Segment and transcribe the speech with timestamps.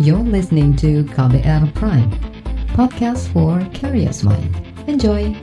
[0.00, 2.08] You're listening to KBR Prime,
[2.72, 4.48] podcast for curious mind.
[4.88, 5.36] Enjoy!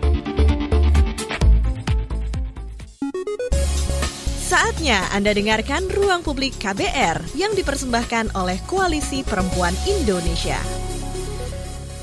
[4.42, 10.58] Saatnya Anda dengarkan Ruang Publik KBR yang dipersembahkan oleh Koalisi Perempuan Indonesia.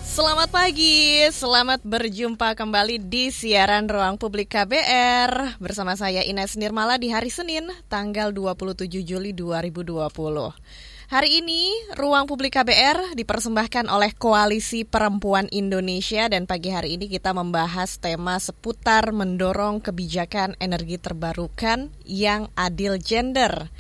[0.07, 7.11] Selamat pagi, selamat berjumpa kembali di siaran Ruang Publik KBR bersama saya Ines Nirmala di
[7.11, 10.95] hari Senin, tanggal 27 Juli 2020.
[11.07, 17.31] Hari ini, Ruang Publik KBR dipersembahkan oleh Koalisi Perempuan Indonesia dan pagi hari ini kita
[17.31, 23.71] membahas tema seputar mendorong kebijakan energi terbarukan yang adil gender.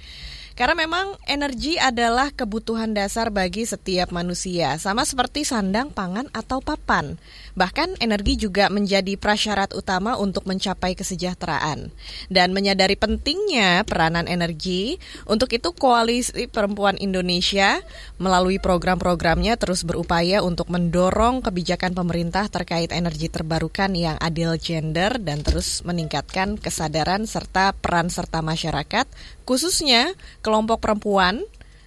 [0.54, 7.18] Karena memang energi adalah kebutuhan dasar bagi setiap manusia, sama seperti sandang, pangan, atau papan.
[7.56, 11.88] Bahkan energi juga menjadi prasyarat utama untuk mencapai kesejahteraan.
[12.28, 17.80] Dan menyadari pentingnya peranan energi, untuk itu Koalisi Perempuan Indonesia
[18.20, 25.40] melalui program-programnya terus berupaya untuk mendorong kebijakan pemerintah terkait energi terbarukan yang adil gender dan
[25.40, 29.08] terus meningkatkan kesadaran serta peran serta masyarakat
[29.48, 30.12] khususnya
[30.44, 31.40] kelompok perempuan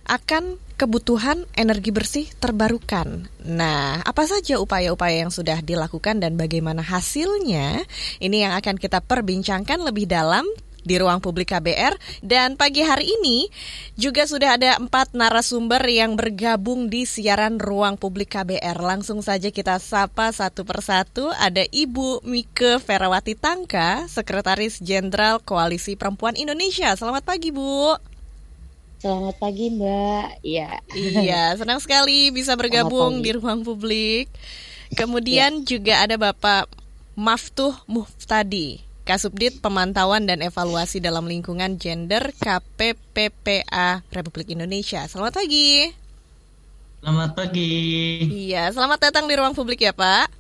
[0.10, 3.28] akan kebutuhan energi bersih terbarukan.
[3.44, 7.84] Nah, apa saja upaya-upaya yang sudah dilakukan dan bagaimana hasilnya?
[8.24, 10.48] Ini yang akan kita perbincangkan lebih dalam
[10.80, 13.52] di ruang publik KBR dan pagi hari ini
[14.00, 18.80] juga sudah ada empat narasumber yang bergabung di siaran ruang publik KBR.
[18.80, 21.28] Langsung saja kita sapa satu persatu.
[21.36, 26.96] Ada Ibu Mike Ferawati Tangka, Sekretaris Jenderal Koalisi Perempuan Indonesia.
[26.96, 28.09] Selamat pagi, Bu.
[29.00, 30.44] Selamat pagi, Mbak.
[30.44, 30.84] Iya.
[30.92, 34.28] Iya, senang sekali bisa bergabung di ruang publik.
[34.92, 35.66] Kemudian ya.
[35.66, 36.68] juga ada Bapak
[37.16, 45.08] Maftuh Muftadi, Kasubdit Pemantauan dan Evaluasi dalam Lingkungan Gender KPPPA Republik Indonesia.
[45.08, 45.96] Selamat pagi.
[47.00, 47.72] Selamat pagi.
[48.52, 50.39] Iya, selamat datang di ruang publik ya Pak.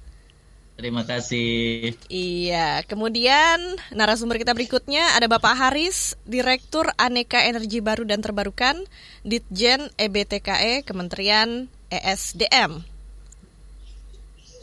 [0.79, 1.91] Terima kasih.
[2.07, 3.59] Iya, kemudian
[3.91, 8.87] narasumber kita berikutnya ada Bapak Haris, Direktur Aneka Energi Baru dan Terbarukan,
[9.27, 12.79] Ditjen EBTKE, e, Kementerian ESDM.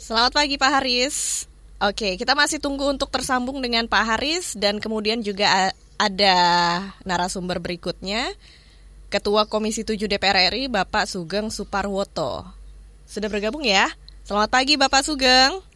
[0.01, 1.45] Selamat pagi Pak Haris.
[1.85, 5.69] Oke, kita masih tunggu untuk tersambung dengan Pak Haris dan kemudian juga
[6.01, 6.37] ada
[7.05, 8.33] narasumber berikutnya,
[9.13, 12.41] Ketua Komisi 7 DPR RI Bapak Sugeng Suparwoto.
[13.05, 13.93] Sudah bergabung ya?
[14.25, 15.76] Selamat pagi Bapak Sugeng.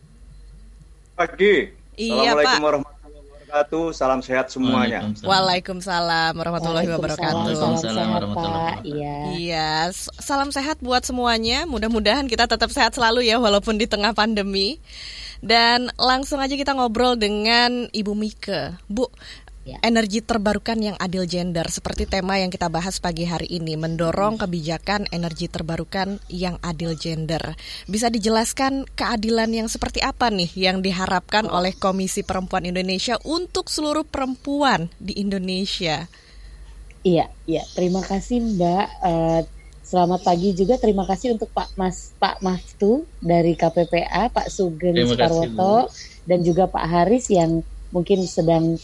[1.20, 1.68] Pagi.
[2.00, 2.64] Iya, Assalamualaikum Pak.
[2.64, 3.84] warahmatullahi wabarakatuh.
[3.92, 5.00] Salam sehat semuanya.
[5.20, 7.44] Waalaikumsalam warahmatullahi wabarakatuh.
[7.44, 8.88] Waalaikumsalam warahmatullahi wabarakatuh.
[8.88, 9.16] Iya.
[9.36, 9.70] Iya,
[10.16, 11.68] salam sehat buat semuanya.
[11.68, 14.80] Mudah-mudahan kita tetap sehat selalu ya walaupun di tengah pandemi.
[15.44, 18.80] Dan langsung aja kita ngobrol dengan Ibu Mike.
[18.88, 19.12] Bu,
[19.66, 19.76] ya.
[19.84, 25.08] energi terbarukan yang adil gender seperti tema yang kita bahas pagi hari ini mendorong kebijakan
[25.12, 27.56] energi terbarukan yang adil gender.
[27.86, 34.04] Bisa dijelaskan keadilan yang seperti apa nih yang diharapkan oleh Komisi Perempuan Indonesia untuk seluruh
[34.06, 36.08] perempuan di Indonesia?
[37.00, 37.64] Iya, iya.
[37.72, 38.86] Terima kasih Mbak.
[39.00, 39.42] Uh,
[39.90, 40.78] Selamat pagi juga.
[40.78, 45.90] Terima kasih untuk Pak Mas Pak Maftu dari KPPA, Pak Sugeng Sukarwoto
[46.30, 48.78] dan juga Pak Haris yang mungkin sedang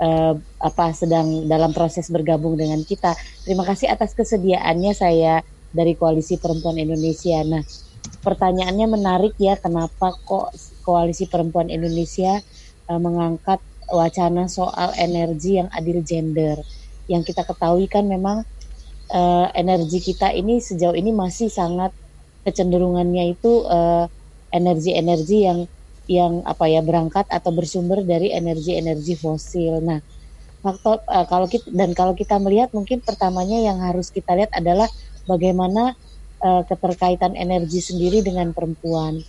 [0.00, 3.14] uh, apa sedang dalam proses bergabung dengan kita.
[3.44, 7.38] Terima kasih atas kesediaannya saya dari Koalisi Perempuan Indonesia.
[7.46, 7.62] Nah,
[8.24, 12.40] pertanyaannya menarik ya, kenapa kok Koalisi Perempuan Indonesia
[12.90, 13.60] uh, mengangkat
[13.90, 16.58] wacana soal energi yang adil gender?
[17.06, 18.42] Yang kita ketahui kan memang
[19.12, 21.94] uh, energi kita ini sejauh ini masih sangat
[22.40, 24.06] kecenderungannya itu energi eh,
[24.50, 25.58] energi-energi yang
[26.10, 29.78] yang apa ya berangkat atau bersumber dari energi-energi fosil.
[29.78, 30.02] Nah,
[30.58, 34.90] faktor uh, kalau kita dan kalau kita melihat mungkin pertamanya yang harus kita lihat adalah
[35.30, 35.94] bagaimana
[36.42, 39.22] uh, keterkaitan energi sendiri dengan perempuan.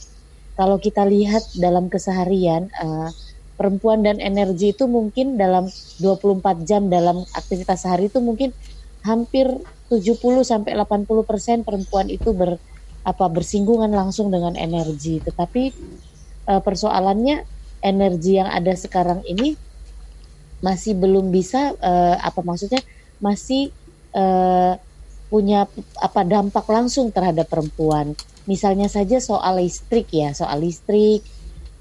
[0.57, 3.13] Kalau kita lihat dalam keseharian uh,
[3.61, 5.69] perempuan dan energi itu mungkin dalam
[6.01, 8.49] 24 jam dalam aktivitas sehari itu mungkin
[9.05, 9.45] hampir
[9.93, 12.57] 70 sampai 80 persen perempuan itu ber
[13.01, 15.21] apa bersinggungan langsung dengan energi.
[15.21, 15.73] Tetapi
[16.47, 17.43] uh, persoalannya
[17.81, 19.57] energi yang ada sekarang ini
[20.61, 22.85] masih belum bisa uh, apa maksudnya
[23.17, 23.73] masih
[24.13, 24.77] uh,
[25.31, 25.65] punya
[25.97, 28.13] apa dampak langsung terhadap perempuan.
[28.45, 31.23] Misalnya saja soal listrik ya, soal listrik.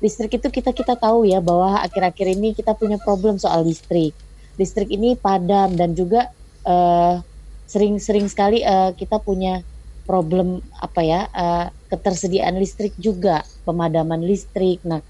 [0.00, 4.16] Listrik itu kita kita tahu ya bahwa akhir-akhir ini kita punya problem soal listrik.
[4.56, 6.32] Listrik ini padam dan juga
[7.68, 9.64] sering-sering uh, sekali uh, kita punya
[10.04, 14.80] problem apa ya uh, ketersediaan listrik juga pemadaman listrik.
[14.86, 15.02] Nah,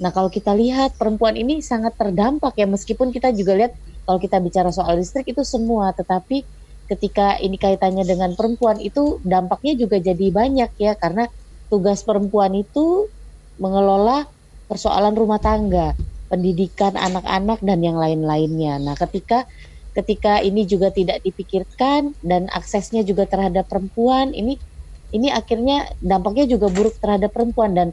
[0.00, 3.72] nah kalau kita lihat perempuan ini sangat terdampak ya meskipun kita juga lihat
[4.08, 6.42] kalau kita bicara soal listrik itu semua, tetapi
[6.90, 11.28] ketika ini kaitannya dengan perempuan itu dampaknya juga jadi banyak ya karena
[11.70, 13.08] tugas perempuan itu
[13.56, 14.26] mengelola
[14.66, 15.94] persoalan rumah tangga,
[16.32, 18.80] pendidikan anak-anak dan yang lain-lainnya.
[18.80, 19.44] Nah, ketika
[19.92, 24.56] ketika ini juga tidak dipikirkan dan aksesnya juga terhadap perempuan, ini
[25.12, 27.88] ini akhirnya dampaknya juga buruk terhadap perempuan dan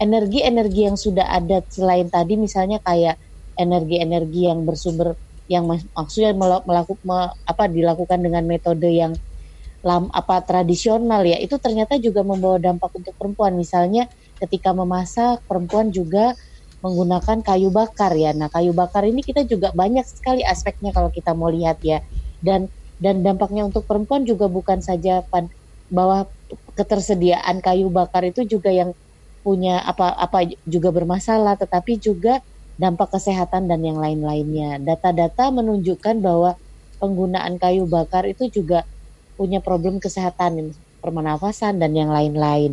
[0.00, 3.20] energi-energi yang sudah ada selain tadi misalnya kayak
[3.58, 5.18] energi-energi yang bersumber
[5.50, 6.30] yang maksudnya
[6.62, 9.12] melakukan apa dilakukan dengan metode yang
[9.82, 13.56] lam, apa tradisional ya itu ternyata juga membawa dampak untuk perempuan.
[13.56, 14.06] Misalnya
[14.38, 16.36] ketika memasak perempuan juga
[16.80, 18.32] menggunakan kayu bakar ya.
[18.32, 21.98] Nah kayu bakar ini kita juga banyak sekali aspeknya kalau kita mau lihat ya.
[22.40, 22.70] Dan
[23.00, 25.24] dan dampaknya untuk perempuan juga bukan saja
[25.90, 26.28] bahwa
[26.74, 28.96] ketersediaan kayu bakar itu juga yang
[29.40, 32.44] punya apa apa juga bermasalah tetapi juga
[32.80, 34.80] dampak kesehatan dan yang lain-lainnya.
[34.80, 36.56] Data-data menunjukkan bahwa
[36.96, 38.88] penggunaan kayu bakar itu juga
[39.36, 40.72] punya problem kesehatan,
[41.04, 42.72] pernafasan dan yang lain-lain.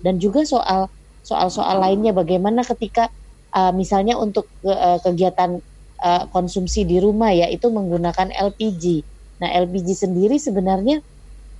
[0.00, 0.88] Dan juga soal
[1.20, 3.12] soal-soal lainnya bagaimana ketika
[3.52, 5.60] uh, misalnya untuk uh, kegiatan
[6.00, 9.04] uh, konsumsi di rumah ya itu menggunakan LPG.
[9.38, 11.04] Nah, LPG sendiri sebenarnya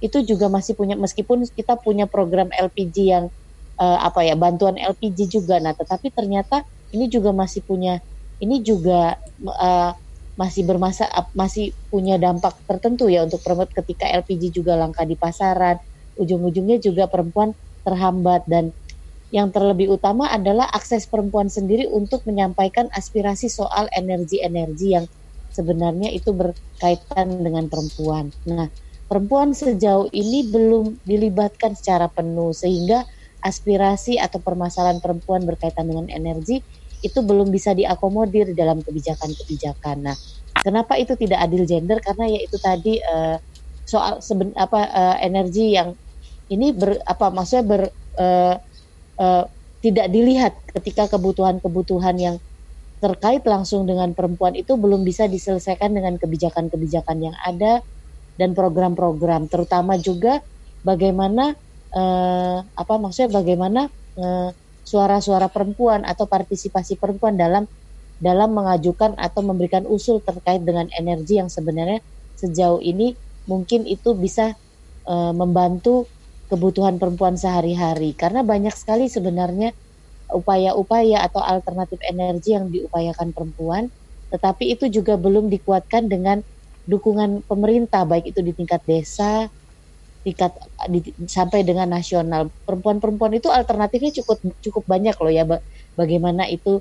[0.03, 3.25] itu juga masih punya meskipun kita punya program LPG yang
[3.79, 8.03] uh, apa ya bantuan LPG juga nah tetapi ternyata ini juga masih punya
[8.43, 9.17] ini juga
[9.47, 9.95] uh,
[10.35, 11.07] masih bermasa
[11.39, 15.79] masih punya dampak tertentu ya untuk perempuan ketika LPG juga langka di pasaran
[16.19, 17.55] ujung-ujungnya juga perempuan
[17.87, 18.75] terhambat dan
[19.33, 25.09] yang terlebih utama adalah akses perempuan sendiri untuk menyampaikan aspirasi soal energi-energi yang
[25.49, 28.29] sebenarnya itu berkaitan dengan perempuan.
[28.45, 28.69] Nah,
[29.13, 33.05] perempuan sejauh ini belum dilibatkan secara penuh sehingga
[33.45, 36.65] aspirasi atau permasalahan perempuan berkaitan dengan energi
[37.05, 40.09] itu belum bisa diakomodir dalam kebijakan-kebijakan.
[40.09, 40.17] Nah,
[40.65, 42.01] kenapa itu tidak adil gender?
[42.01, 43.37] Karena ya itu tadi uh,
[43.85, 45.93] soal seben, apa uh, energi yang
[46.49, 47.83] ini ber apa maksudnya ber
[48.17, 48.57] uh,
[49.21, 49.45] uh,
[49.85, 52.37] tidak dilihat ketika kebutuhan-kebutuhan yang
[53.05, 57.85] terkait langsung dengan perempuan itu belum bisa diselesaikan dengan kebijakan-kebijakan yang ada
[58.37, 60.41] dan program-program terutama juga
[60.83, 61.55] bagaimana
[61.93, 63.81] uh, apa maksudnya bagaimana
[64.17, 64.51] uh,
[64.83, 67.65] suara-suara perempuan atau partisipasi perempuan dalam
[68.23, 71.99] dalam mengajukan atau memberikan usul terkait dengan energi yang sebenarnya
[72.39, 73.19] sejauh ini
[73.51, 74.55] mungkin itu bisa
[75.03, 76.07] e, membantu
[76.47, 78.15] kebutuhan perempuan sehari-hari.
[78.15, 79.75] Karena banyak sekali sebenarnya
[80.31, 83.91] upaya-upaya atau alternatif energi yang diupayakan perempuan
[84.33, 86.41] tetapi itu juga belum dikuatkan dengan
[86.89, 89.47] dukungan pemerintah baik itu di tingkat desa
[90.23, 90.55] tingkat
[90.87, 92.49] di, sampai dengan nasional.
[92.63, 95.45] Perempuan-perempuan itu alternatifnya cukup cukup banyak loh ya.
[95.99, 96.79] Bagaimana itu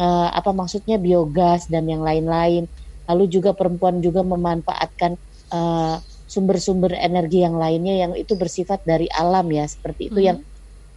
[0.00, 2.64] uh, apa maksudnya biogas dan yang lain-lain.
[3.08, 5.16] Lalu juga perempuan juga memanfaatkan
[5.52, 10.28] uh, sumber-sumber energi yang lainnya yang itu bersifat dari alam ya, seperti itu hmm.
[10.28, 10.38] yang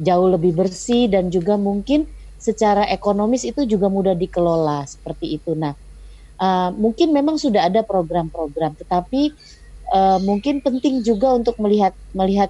[0.02, 2.08] jauh lebih bersih dan juga mungkin
[2.42, 5.54] secara ekonomis itu juga mudah dikelola seperti itu.
[5.56, 5.78] Nah,
[6.42, 9.32] uh, mungkin memang sudah ada program-program, tetapi
[9.94, 12.50] uh, mungkin penting juga untuk melihat melihat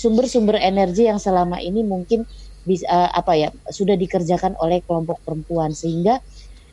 [0.00, 2.24] sumber-sumber energi yang selama ini mungkin
[2.66, 6.18] bisa uh, apa ya sudah dikerjakan oleh kelompok perempuan sehingga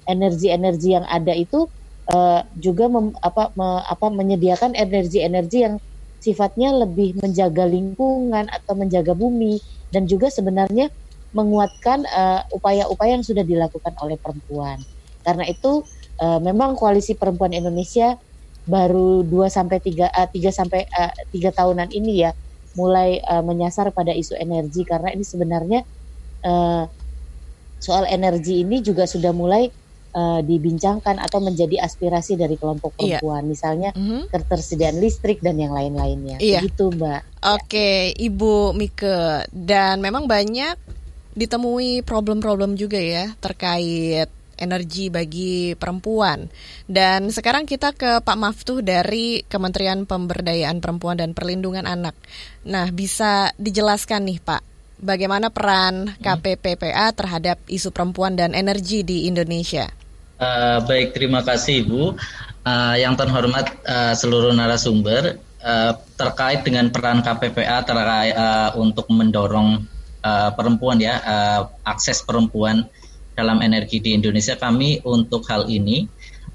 [0.09, 1.69] energi-energi yang ada itu
[2.09, 5.75] uh, juga mem, apa me, apa menyediakan energi-energi yang
[6.23, 9.59] sifatnya lebih menjaga lingkungan atau menjaga bumi
[9.91, 10.87] dan juga sebenarnya
[11.33, 12.05] menguatkan
[12.53, 14.79] upaya-upaya uh, yang sudah dilakukan oleh perempuan.
[15.25, 15.81] Karena itu
[16.19, 18.17] uh, memang koalisi perempuan Indonesia
[18.63, 22.31] baru 2 sampai 3 uh, 3 sampai uh, 3 tahunan ini ya
[22.73, 25.81] mulai uh, menyasar pada isu energi karena ini sebenarnya
[26.41, 26.89] uh,
[27.77, 29.69] soal energi ini juga sudah mulai
[30.15, 33.19] uh, dibincangkan atau menjadi aspirasi dari kelompok iya.
[33.19, 33.49] perempuan, iya.
[33.49, 34.21] misalnya mm-hmm.
[34.31, 36.39] ketersediaan listrik dan yang lain-lainnya.
[36.39, 36.63] Iya.
[36.63, 37.21] Begitu, Mbak.
[37.59, 38.23] Oke, ya.
[38.31, 39.51] Ibu Mike.
[39.51, 40.79] Dan memang banyak
[41.33, 44.29] ditemui problem-problem juga ya terkait
[44.63, 46.47] energi bagi perempuan.
[46.87, 52.15] Dan sekarang kita ke Pak Maftuh dari Kementerian Pemberdayaan Perempuan dan Perlindungan Anak.
[52.63, 54.63] Nah, bisa dijelaskan nih Pak,
[55.03, 59.91] bagaimana peran KPPPA terhadap isu perempuan dan energi di Indonesia?
[60.39, 62.15] Uh, baik, terima kasih Ibu.
[62.63, 69.83] Uh, yang terhormat uh, seluruh narasumber uh, terkait dengan peran KPPA terkait uh, untuk mendorong
[70.23, 72.87] uh, perempuan ya uh, akses perempuan
[73.33, 76.05] dalam energi di Indonesia kami untuk hal ini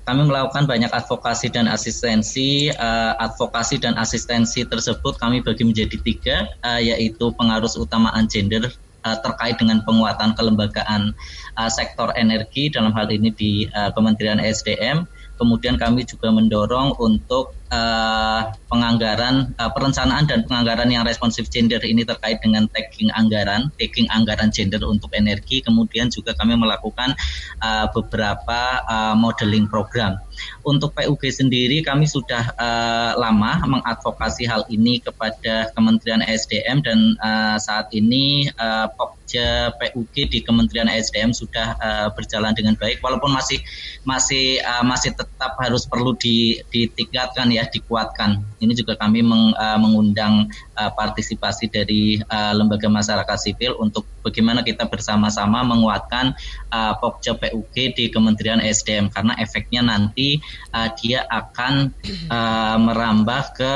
[0.08, 2.72] kami melakukan banyak advokasi dan asistensi.
[2.72, 8.72] Uh, advokasi dan asistensi tersebut kami bagi menjadi tiga, uh, yaitu pengaruh utamaan gender
[9.04, 11.12] uh, terkait dengan penguatan kelembagaan
[11.60, 15.04] uh, sektor energi dalam hal ini di uh, Kementerian SDM.
[15.36, 22.04] Kemudian kami juga mendorong untuk uh, penganggaran uh, perencanaan dan penganggaran yang responsif gender ini
[22.04, 25.64] terkait dengan tagging anggaran, tagging anggaran gender untuk energi.
[25.64, 27.16] Kemudian juga kami melakukan
[27.64, 30.20] uh, beberapa uh, modeling program.
[30.62, 37.56] Untuk PUG sendiri kami sudah uh, lama mengadvokasi hal ini kepada Kementerian SDM dan uh,
[37.58, 43.58] saat ini uh, Pokja PUG di Kementerian SDM sudah uh, berjalan dengan baik walaupun masih
[44.06, 48.38] masih uh, masih tetap harus perlu di, ditingkatkan ya dikuatkan.
[48.62, 50.46] Ini juga kami meng, uh, mengundang
[50.78, 56.36] uh, partisipasi dari uh, lembaga masyarakat sipil untuk bagaimana kita bersama-sama menguatkan
[56.70, 60.38] uh, Pokja PUG di Kementerian SDM karena efeknya nanti
[60.76, 61.90] uh, dia akan
[62.30, 63.74] uh, merambah ke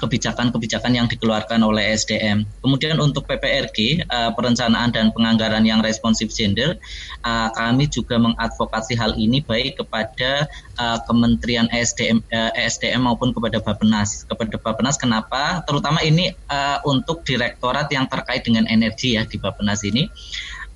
[0.00, 2.44] kebijakan-kebijakan um, yang dikeluarkan oleh SDM.
[2.60, 6.80] Kemudian untuk PPRG uh, perencanaan dan penganggaran yang responsif gender,
[7.22, 13.58] uh, kami juga mengadvokasi hal ini baik kepada uh, Kementerian SDM uh, SDM maupun kepada
[13.60, 14.24] Bappenas.
[14.28, 15.64] Kepada Bappenas kenapa?
[15.64, 20.08] Terutama ini uh, untuk direktorat yang terkait dengan energi ya di Bappenas ini.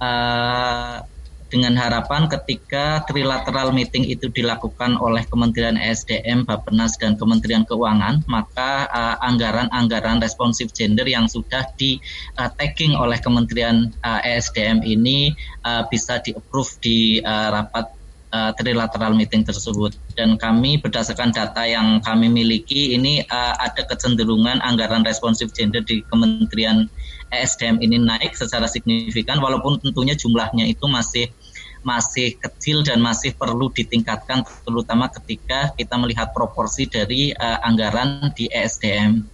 [0.01, 1.05] Uh,
[1.51, 8.87] dengan harapan ketika trilateral meeting itu dilakukan oleh Kementerian SDM, Bappenas dan Kementerian Keuangan, maka
[9.19, 11.99] anggaran-anggaran uh, responsif gender yang sudah di
[12.39, 15.35] uh, tagging oleh Kementerian uh, SDM ini
[15.67, 18.00] uh, bisa di-approve di uh, rapat
[18.33, 24.63] uh, trilateral meeting tersebut dan kami berdasarkan data yang kami miliki ini uh, ada kecenderungan
[24.63, 26.87] anggaran responsif gender di Kementerian
[27.31, 31.31] ESDM ini naik secara signifikan walaupun tentunya jumlahnya itu masih
[31.81, 38.51] masih kecil dan masih perlu ditingkatkan terutama ketika kita melihat proporsi dari uh, anggaran di
[38.53, 39.25] ESDM.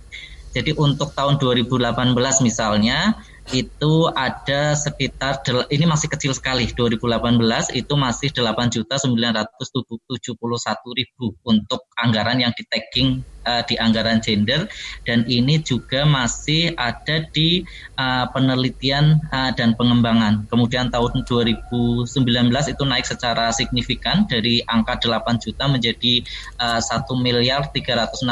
[0.54, 3.18] Jadi untuk tahun 2018 misalnya
[3.54, 5.38] itu ada sekitar
[5.70, 6.66] ini masih kecil sekali.
[6.74, 14.18] 2018 itu masih 8 juta 971 ribu untuk anggaran yang di tagging uh, di anggaran
[14.18, 14.66] gender.
[15.06, 17.62] Dan ini juga masih ada di
[17.94, 20.50] uh, penelitian uh, dan pengembangan.
[20.50, 22.10] Kemudian tahun 2019
[22.50, 26.26] itu naik secara signifikan dari angka 8 juta menjadi
[26.58, 28.26] uh, 1 miliar 365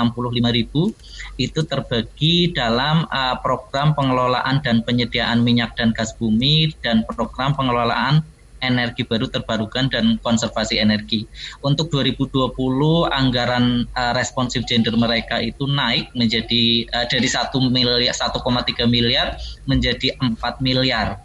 [0.50, 0.90] ribu.
[1.38, 5.03] Itu terbagi dalam uh, program pengelolaan dan penyediaan
[5.40, 8.22] minyak dan gas bumi dan program pengelolaan
[8.64, 11.28] energi baru terbarukan dan konservasi energi.
[11.60, 12.56] Untuk 2020
[13.12, 19.36] anggaran uh, responsif gender mereka itu naik menjadi uh, dari 1 miliar 1,3 miliar
[19.68, 21.20] menjadi 4 miliar.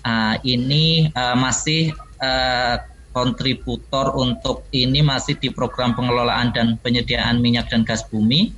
[0.00, 7.66] Uh, ini uh, masih uh, kontributor untuk ini masih di program pengelolaan dan penyediaan minyak
[7.66, 8.54] dan gas bumi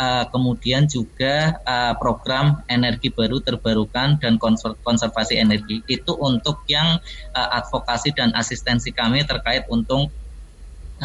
[0.00, 4.40] uh, kemudian juga uh, program energi baru terbarukan dan
[4.80, 6.96] konservasi energi itu untuk yang
[7.36, 10.08] uh, advokasi dan asistensi kami terkait untuk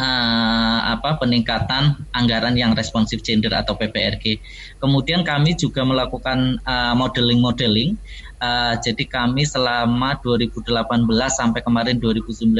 [0.00, 4.40] uh, apa peningkatan anggaran yang responsif gender atau PPRG.
[4.80, 6.60] Kemudian kami juga melakukan
[6.96, 8.00] modeling-modeling.
[8.36, 10.76] Uh, jadi kami selama 2018
[11.32, 12.52] sampai kemarin 2019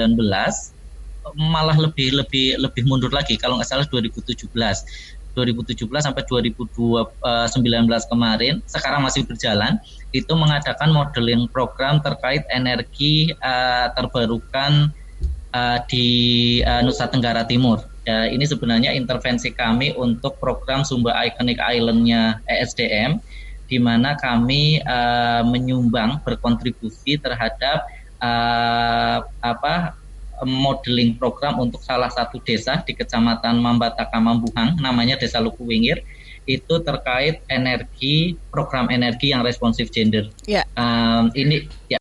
[1.35, 4.47] malah lebih lebih lebih mundur lagi kalau nggak salah 2017
[5.37, 6.65] 2017 sampai 2019
[7.21, 9.77] eh, kemarin sekarang masih berjalan
[10.17, 14.89] itu mengadakan modeling program terkait energi uh, terbarukan
[15.53, 16.09] uh, di
[16.65, 17.85] uh, Nusa Tenggara Timur.
[18.09, 23.19] Ya, ini sebenarnya intervensi kami untuk program Sumber Iconic Island-nya ESDM
[23.67, 27.83] di mana kami uh, menyumbang berkontribusi terhadap
[28.23, 29.99] uh, apa
[30.45, 36.05] modeling program untuk salah satu desa di Kecamatan Mambataka Mambuhang, namanya Desa Lukuwingir,
[36.45, 40.29] itu terkait energi program energi yang responsif gender.
[40.45, 40.69] Ya.
[40.77, 41.99] Um, ini ya.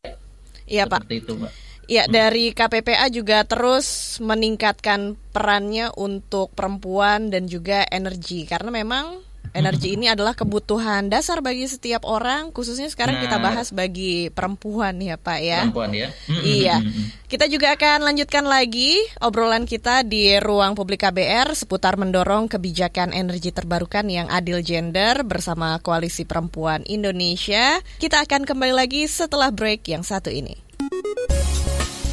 [0.66, 1.06] Iya Pak.
[1.08, 1.52] Itu Mbak.
[1.86, 9.22] Ya, dari KPPA juga terus meningkatkan perannya untuk perempuan dan juga energi karena memang
[9.56, 15.00] Energi ini adalah kebutuhan dasar bagi setiap orang, khususnya sekarang nah, kita bahas bagi perempuan
[15.00, 15.64] ya Pak ya.
[15.64, 16.08] Perempuan ya.
[16.44, 16.84] Iya.
[17.24, 23.48] Kita juga akan lanjutkan lagi obrolan kita di ruang publik KBR seputar mendorong kebijakan energi
[23.50, 27.80] terbarukan yang adil gender bersama Koalisi Perempuan Indonesia.
[27.96, 30.52] Kita akan kembali lagi setelah break yang satu ini.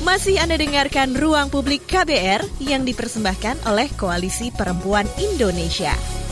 [0.03, 6.22] Masih Anda dengarkan Ruang Publik KBR yang dipersembahkan oleh Koalisi Perempuan Indonesia.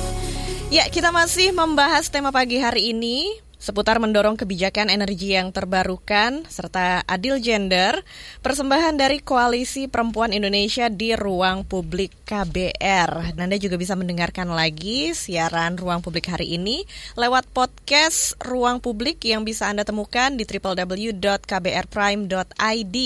[0.71, 7.05] Ya, kita masih membahas tema pagi hari ini seputar mendorong kebijakan energi yang terbarukan serta
[7.05, 8.01] adil gender,
[8.41, 13.37] persembahan dari Koalisi Perempuan Indonesia di Ruang Publik KBR.
[13.37, 19.45] Anda juga bisa mendengarkan lagi siaran Ruang Publik hari ini lewat podcast Ruang Publik yang
[19.45, 22.97] bisa Anda temukan di www.kbrprime.id.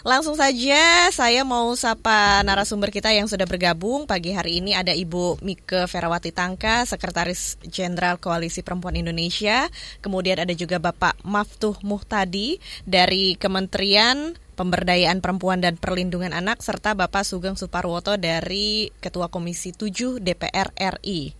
[0.00, 5.44] Langsung saja saya mau sapa narasumber kita yang sudah bergabung pagi hari ini ada Ibu
[5.44, 9.68] Mike Ferawati Tangka, Sekretaris Jenderal Koalisi Perempuan Indonesia.
[9.98, 17.26] Kemudian ada juga Bapak Maftuh Muhtadi dari Kementerian Pemberdayaan Perempuan dan Perlindungan Anak serta Bapak
[17.26, 21.32] Sugeng Suparwoto dari Ketua Komisi 7 DPR RI.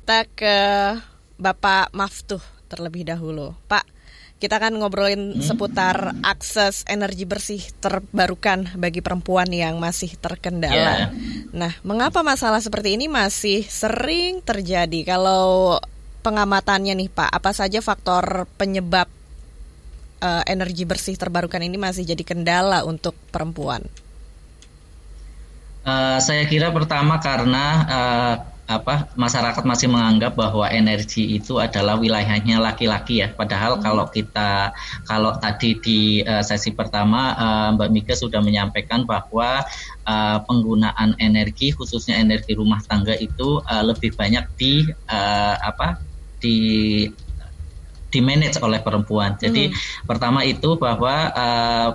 [0.00, 0.58] Kita ke
[1.40, 3.58] Bapak Maftuh terlebih dahulu.
[3.66, 3.82] Pak,
[4.40, 5.44] kita akan ngobrolin hmm.
[5.44, 11.12] seputar akses energi bersih terbarukan bagi perempuan yang masih terkendala.
[11.12, 11.52] Yeah.
[11.52, 15.04] Nah, mengapa masalah seperti ini masih sering terjadi?
[15.04, 15.76] Kalau
[16.20, 19.08] pengamatannya nih Pak, apa saja faktor penyebab
[20.20, 23.82] uh, energi bersih terbarukan ini masih jadi kendala untuk perempuan?
[25.80, 28.34] Uh, saya kira pertama karena uh,
[28.70, 33.82] apa masyarakat masih menganggap bahwa energi itu adalah wilayahnya laki-laki ya padahal hmm.
[33.82, 34.70] kalau kita
[35.10, 39.66] kalau tadi di uh, sesi pertama uh, Mbak Mika sudah menyampaikan bahwa
[40.06, 46.09] uh, penggunaan energi khususnya energi rumah tangga itu uh, lebih banyak di uh, apa
[46.42, 46.58] di
[48.10, 49.38] di manage oleh perempuan.
[49.38, 50.04] Jadi hmm.
[50.08, 51.90] pertama itu bahwa uh,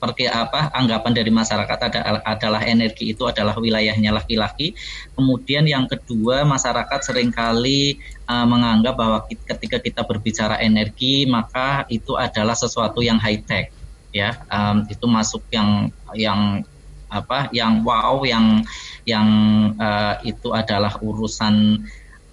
[0.00, 4.72] pergi apa anggapan dari masyarakat ada, adalah energi itu adalah wilayahnya laki-laki.
[5.12, 12.16] Kemudian yang kedua masyarakat sering kali uh, menganggap bahwa ketika kita berbicara energi maka itu
[12.16, 13.68] adalah sesuatu yang high tech
[14.10, 15.86] ya um, itu masuk yang
[16.18, 16.66] yang
[17.10, 18.62] apa yang wow yang
[19.02, 19.28] yang
[19.78, 21.82] uh, itu adalah urusan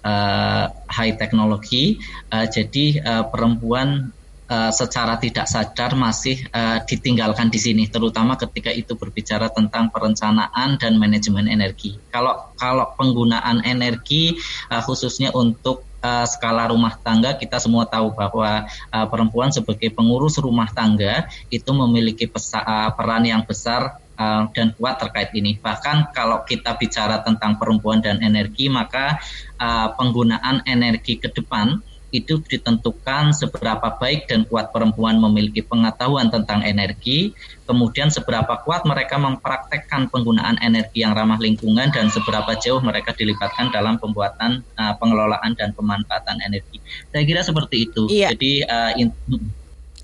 [0.02, 1.98] uh, high teknologi.
[2.30, 4.12] Uh, jadi uh, perempuan
[4.48, 10.80] uh, secara tidak sadar masih uh, ditinggalkan di sini, terutama ketika itu berbicara tentang perencanaan
[10.80, 11.96] dan manajemen energi.
[12.10, 14.34] Kalau kalau penggunaan energi
[14.72, 20.40] uh, khususnya untuk uh, skala rumah tangga kita semua tahu bahwa uh, perempuan sebagai pengurus
[20.40, 25.56] rumah tangga itu memiliki pesa, uh, peran yang besar uh, dan kuat terkait ini.
[25.56, 29.16] Bahkan kalau kita bicara tentang perempuan dan energi, maka
[29.56, 36.64] uh, penggunaan energi ke depan itu ditentukan seberapa baik dan kuat perempuan memiliki pengetahuan tentang
[36.64, 37.36] energi,
[37.68, 43.68] kemudian seberapa kuat mereka mempraktekkan penggunaan energi yang ramah lingkungan dan seberapa jauh mereka dilibatkan
[43.68, 46.80] dalam pembuatan uh, pengelolaan dan pemanfaatan energi.
[47.12, 48.08] Saya kira seperti itu.
[48.08, 48.32] Iya.
[48.32, 48.92] Jadi uh,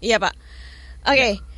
[0.05, 0.35] Iya, Pak.
[1.09, 1.17] Oke.
[1.17, 1.54] Okay.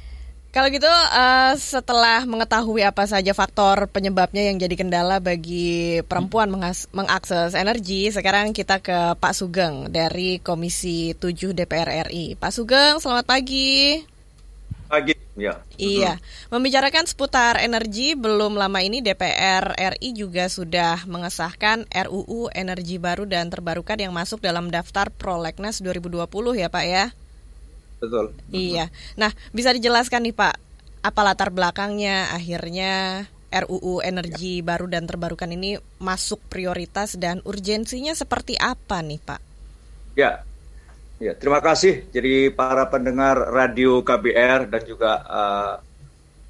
[0.56, 6.48] Kalau gitu uh, setelah mengetahui apa saja faktor penyebabnya yang jadi kendala bagi perempuan
[6.96, 12.40] mengakses energi, sekarang kita ke Pak Sugeng dari Komisi 7 DPR RI.
[12.40, 14.00] Pak Sugeng, selamat pagi.
[14.88, 15.60] Pagi, ya.
[15.76, 16.16] Iya,
[16.48, 23.52] membicarakan seputar energi belum lama ini DPR RI juga sudah mengesahkan RUU Energi Baru dan
[23.52, 26.24] Terbarukan yang masuk dalam daftar Prolegnas 2020
[26.56, 27.12] ya Pak ya
[28.06, 28.26] betul.
[28.54, 28.86] Iya.
[29.18, 30.54] Nah, bisa dijelaskan nih Pak,
[31.02, 38.58] apa latar belakangnya akhirnya RUU energi baru dan terbarukan ini masuk prioritas dan urgensinya seperti
[38.58, 39.40] apa nih Pak?
[40.18, 40.42] Ya,
[41.22, 42.10] ya terima kasih.
[42.10, 45.74] Jadi para pendengar radio KBR dan juga uh,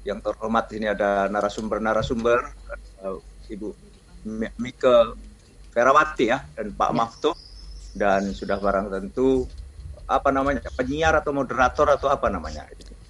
[0.07, 2.39] yang terhormat ini ada narasumber-narasumber
[3.03, 3.19] uh,
[3.51, 3.69] Ibu
[4.59, 5.13] Mika
[5.71, 6.95] Ferawati ya dan Pak ya.
[6.97, 7.31] Maftu
[7.93, 9.45] dan sudah barang tentu
[10.07, 12.63] apa namanya penyiar atau moderator atau apa namanya.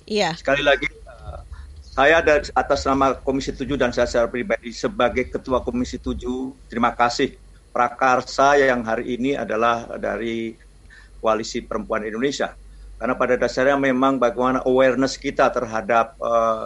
[0.09, 0.33] Iya.
[0.33, 1.39] Sekali lagi uh,
[1.81, 6.17] saya ada atas nama Komisi 7 dan saya secara pribadi sebagai Ketua Komisi 7
[6.67, 7.37] terima kasih
[7.69, 10.57] prakarsa yang hari ini adalah dari
[11.21, 12.57] Koalisi Perempuan Indonesia.
[12.97, 16.65] Karena pada dasarnya memang bagaimana awareness kita terhadap uh,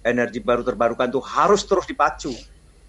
[0.00, 2.32] energi baru terbarukan itu harus terus dipacu.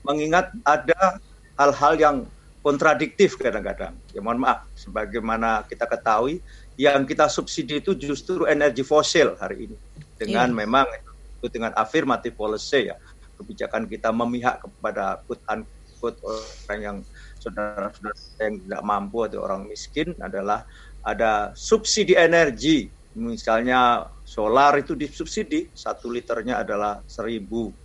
[0.08, 1.20] Mengingat ada
[1.60, 2.16] hal-hal yang
[2.64, 3.96] kontradiktif kadang-kadang.
[4.16, 6.40] Ya mohon maaf, sebagaimana kita ketahui
[6.80, 9.78] yang kita subsidi itu justru energi fosil hari ini.
[10.16, 10.60] Dengan yeah.
[10.64, 12.96] memang itu dengan afirmatif policy ya.
[13.36, 16.98] Kebijakan kita memihak kepada quote unquote orang yang
[17.44, 20.64] saudara-saudara yang tidak mampu atau orang miskin adalah
[21.04, 22.88] ada subsidi energi.
[23.20, 27.76] Misalnya solar itu disubsidi satu liternya adalah seribu.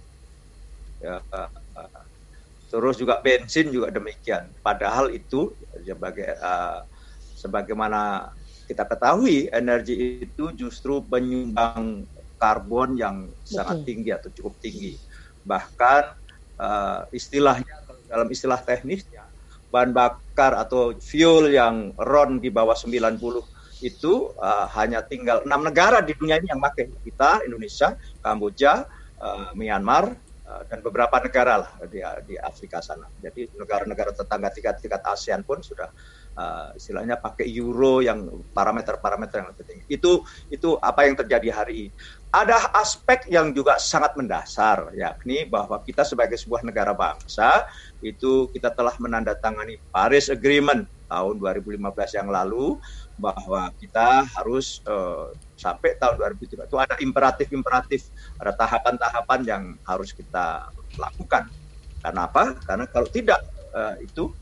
[1.02, 1.18] Ya
[2.70, 4.50] terus juga bensin juga demikian.
[4.58, 5.54] Padahal itu
[5.86, 6.82] sebagai uh,
[7.38, 12.08] sebagaimana kita ketahui energi itu justru penyumbang
[12.40, 13.54] karbon yang Betul.
[13.60, 14.96] sangat tinggi atau cukup tinggi.
[15.44, 16.02] Bahkan
[16.60, 19.24] uh, istilahnya dalam istilah teknisnya
[19.74, 23.18] bahan bakar atau fuel yang RON di bawah 90
[23.82, 28.86] itu uh, hanya tinggal enam negara di dunia ini yang pakai kita Indonesia Kamboja
[29.18, 30.14] uh, Myanmar
[30.46, 35.58] uh, dan beberapa negara lah di, di Afrika sana jadi negara-negara tetangga tingkat-tingkat ASEAN pun
[35.58, 35.90] sudah
[36.38, 39.84] uh, istilahnya pakai euro yang parameter-parameter yang lebih tinggi.
[39.90, 41.90] Itu itu apa yang terjadi hari ini.
[42.34, 47.62] Ada aspek yang juga sangat mendasar, yakni bahwa kita sebagai sebuah negara bangsa
[48.02, 52.74] itu kita telah menandatangani Paris Agreement tahun 2015 yang lalu
[53.22, 58.10] bahwa kita harus uh, sampai tahun 2030 itu ada imperatif-imperatif,
[58.42, 60.66] ada tahapan-tahapan yang harus kita
[60.98, 61.46] lakukan.
[62.02, 62.58] Karena apa?
[62.66, 64.34] Karena kalau tidak uh, itu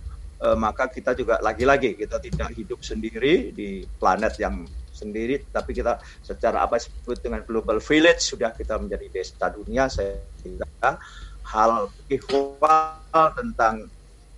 [0.42, 5.98] uh, maka kita juga lagi-lagi kita tidak hidup sendiri di planet yang sendiri, tapi kita
[6.22, 9.90] secara apa disebut dengan global village sudah kita menjadi desa dunia.
[9.90, 11.00] Kira
[11.42, 13.90] hal ihwal tentang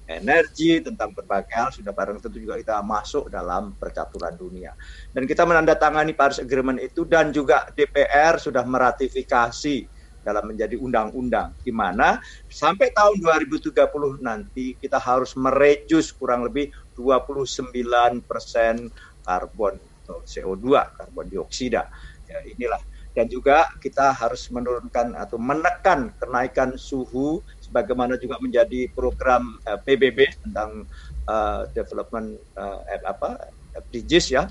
[0.05, 4.73] energi, tentang berbagai hal sudah bareng tentu juga kita masuk dalam percaturan dunia.
[5.13, 9.94] Dan kita menandatangani Paris Agreement itu dan juga DPR sudah meratifikasi
[10.25, 13.77] dalam menjadi undang-undang di mana sampai tahun 2030
[14.25, 18.89] nanti kita harus merejus kurang lebih 29 persen
[19.21, 21.89] karbon atau CO2 karbon dioksida.
[22.29, 22.81] Ya inilah.
[23.15, 29.79] Dan juga kita harus menurunkan atau menekan kenaikan suhu sebagaimana juga menjadi program uh, eh,
[29.87, 30.83] PBB tentang
[31.31, 33.55] uh, development uh, apa
[33.89, 34.45] SDGs ya.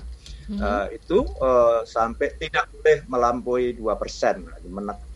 [0.44, 0.60] Hmm.
[0.60, 5.13] uh, itu uh, sampai tidak boleh melampaui dua persen menekan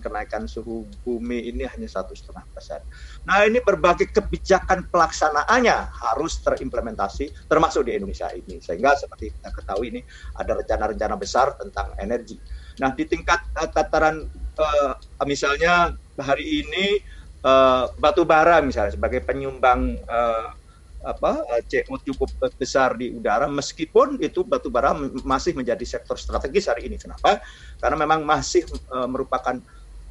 [0.00, 2.80] kenaikan suhu bumi ini hanya satu setengah persen.
[3.28, 9.86] Nah ini berbagai kebijakan pelaksanaannya harus terimplementasi termasuk di Indonesia ini sehingga seperti kita ketahui
[9.92, 10.00] ini
[10.38, 12.40] ada rencana-rencana besar tentang energi.
[12.80, 14.24] Nah di tingkat uh, tataran
[14.56, 14.94] uh,
[15.28, 17.02] misalnya hari ini
[17.44, 20.56] uh, batu bara misalnya sebagai penyumbang uh,
[21.00, 22.28] apa CO cukup
[22.60, 24.92] besar di udara meskipun itu batu bara
[25.24, 27.00] masih menjadi sektor strategis hari ini.
[27.00, 27.40] Kenapa?
[27.80, 29.56] Karena memang masih uh, merupakan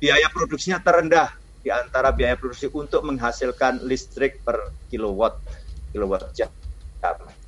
[0.01, 1.29] biaya produksinya terendah
[1.61, 5.37] di antara biaya produksi untuk menghasilkan listrik per kilowatt
[5.93, 6.49] kilowatt jam.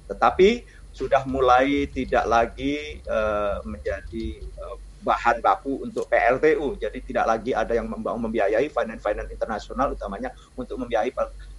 [0.07, 6.77] Tetapi sudah mulai tidak lagi uh, menjadi uh, bahan baku untuk PLTU.
[6.77, 11.11] Jadi tidak lagi ada yang membiayai finance-finance internasional utamanya untuk membiayai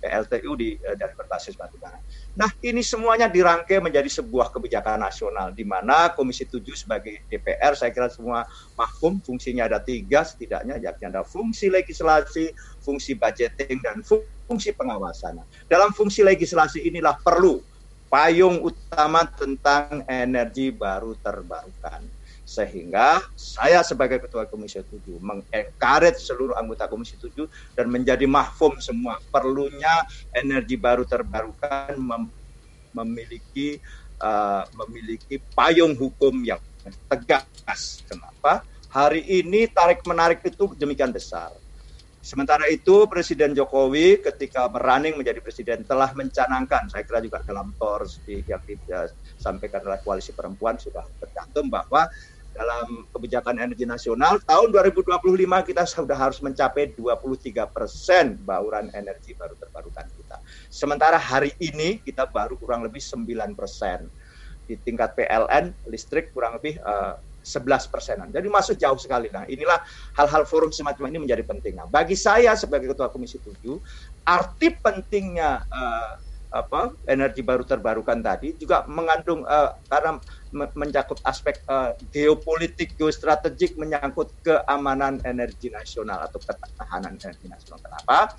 [0.03, 1.99] PLTU di eh, dari berbasis batu bara.
[2.39, 7.91] Nah, ini semuanya dirangkai menjadi sebuah kebijakan nasional di mana Komisi 7 sebagai DPR saya
[7.91, 8.47] kira semua
[8.79, 15.43] mahfum fungsinya ada tiga setidaknya yakni ada fungsi legislasi, fungsi budgeting dan fungsi pengawasan.
[15.67, 17.61] Dalam fungsi legislasi inilah perlu
[18.13, 22.05] payung utama tentang energi baru terbarukan
[22.53, 29.17] sehingga saya sebagai ketua komisi 7 mengencourage seluruh anggota komisi 7 dan menjadi mahfum semua
[29.33, 30.05] perlunya
[30.37, 32.29] energi baru terbarukan mem
[32.93, 33.81] memiliki
[34.21, 36.61] uh, memiliki payung hukum yang
[37.09, 38.05] tegas.
[38.05, 38.61] Kenapa?
[38.93, 41.57] Hari ini tarik menarik itu demikian besar.
[42.23, 48.07] Sementara itu Presiden Jokowi ketika berunding menjadi presiden telah mencanangkan, saya kira juga dalam TOR
[48.31, 52.07] yang disampaikan oleh koalisi perempuan sudah tercantum bahwa
[52.53, 59.57] dalam kebijakan energi nasional tahun 2025 kita sudah harus mencapai 23 persen bauran energi baru
[59.57, 60.37] terbarukan kita.
[60.69, 64.07] Sementara hari ini kita baru kurang lebih 9 persen.
[64.63, 68.29] Di tingkat PLN listrik kurang lebih uh, 11 persenan.
[68.31, 69.27] Jadi masuk jauh sekali.
[69.35, 69.83] Nah inilah
[70.15, 71.75] hal-hal forum semacam ini menjadi penting.
[71.75, 73.59] Nah bagi saya sebagai Ketua Komisi 7,
[74.23, 76.13] arti pentingnya uh,
[76.53, 80.21] apa energi baru terbarukan tadi juga mengandung uh, karena
[80.53, 87.81] mencakup aspek uh, geopolitik geostrategik menyangkut keamanan energi nasional atau ketahanan energi nasional.
[87.81, 88.37] Kenapa?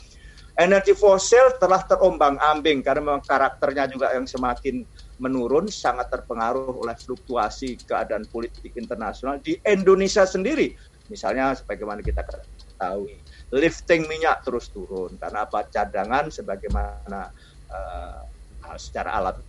[0.54, 4.86] Energi fosil telah terombang-ambing karena memang karakternya juga yang semakin
[5.18, 10.78] menurun sangat terpengaruh oleh fluktuasi keadaan politik internasional di Indonesia sendiri.
[11.10, 13.18] Misalnya sebagaimana kita ketahui,
[13.50, 15.66] lifting minyak terus turun karena apa?
[15.74, 17.34] Cadangan sebagaimana
[17.74, 18.22] uh,
[18.78, 19.42] secara alat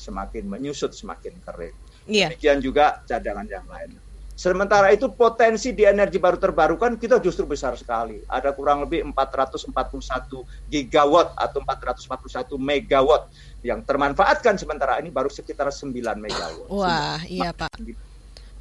[0.00, 1.76] semakin menyusut semakin kering.
[2.08, 2.32] Yeah.
[2.32, 4.00] Demikian juga cadangan yang lain.
[4.40, 8.24] Sementara itu potensi di energi baru terbarukan kita justru besar sekali.
[8.24, 9.68] Ada kurang lebih 441
[10.72, 13.28] gigawatt atau 441 megawatt
[13.60, 16.72] yang termanfaatkan sementara ini baru sekitar 9 megawatt.
[16.72, 17.68] Wah, iya Pak.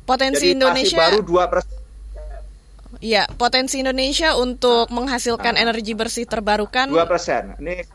[0.04, 7.08] Potensi Jadi Indonesia baru 2 Iya, potensi Indonesia untuk menghasilkan nah, energi bersih terbarukan 2
[7.08, 7.56] persen.
[7.56, 7.88] Ini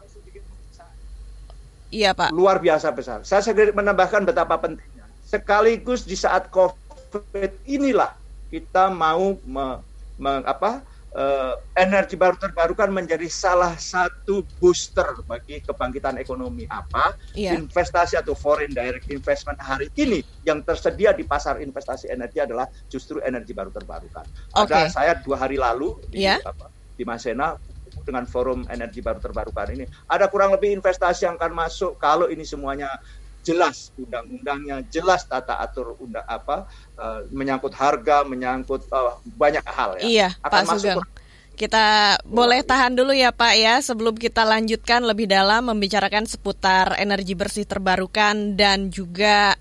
[1.94, 2.34] Iya Pak.
[2.34, 3.22] Luar biasa besar.
[3.22, 5.06] Saya sedikit menambahkan betapa pentingnya.
[5.22, 8.10] Sekaligus di saat COVID inilah
[8.50, 9.78] kita mau me,
[10.18, 10.82] me, apa,
[11.14, 17.54] uh, energi baru terbarukan menjadi salah satu booster bagi kebangkitan ekonomi apa yeah.
[17.54, 23.22] investasi atau foreign direct investment hari ini yang tersedia di pasar investasi energi adalah justru
[23.22, 24.26] energi baru terbarukan.
[24.50, 24.90] Okay.
[24.90, 26.42] Ada saya dua hari lalu di yeah.
[26.42, 27.54] apa, di Masena
[28.04, 32.44] dengan forum energi baru terbarukan ini ada kurang lebih investasi yang akan masuk kalau ini
[32.44, 33.00] semuanya
[33.44, 36.64] jelas undang-undangnya, jelas tata atur undang apa
[36.96, 40.02] uh, menyangkut harga, menyangkut uh, banyak hal ya.
[40.02, 41.04] Iya, Akan Pak Sugeng.
[41.54, 47.38] Kita boleh tahan dulu ya Pak ya sebelum kita lanjutkan lebih dalam membicarakan seputar energi
[47.38, 49.54] bersih terbarukan dan juga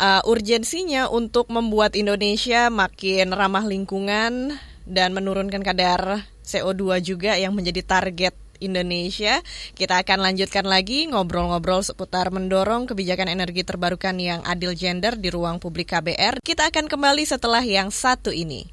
[0.00, 7.80] uh, urgensinya untuk membuat Indonesia makin ramah lingkungan dan menurunkan kadar CO2 juga yang menjadi
[7.84, 9.40] target Indonesia.
[9.74, 15.58] Kita akan lanjutkan lagi ngobrol-ngobrol seputar mendorong kebijakan energi terbarukan yang adil gender di ruang
[15.60, 16.40] publik KBR.
[16.40, 18.70] Kita akan kembali setelah yang satu ini.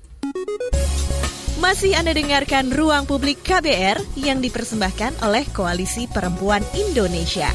[1.62, 7.54] Masih Anda dengarkan Ruang Publik KBR yang dipersembahkan oleh Koalisi Perempuan Indonesia.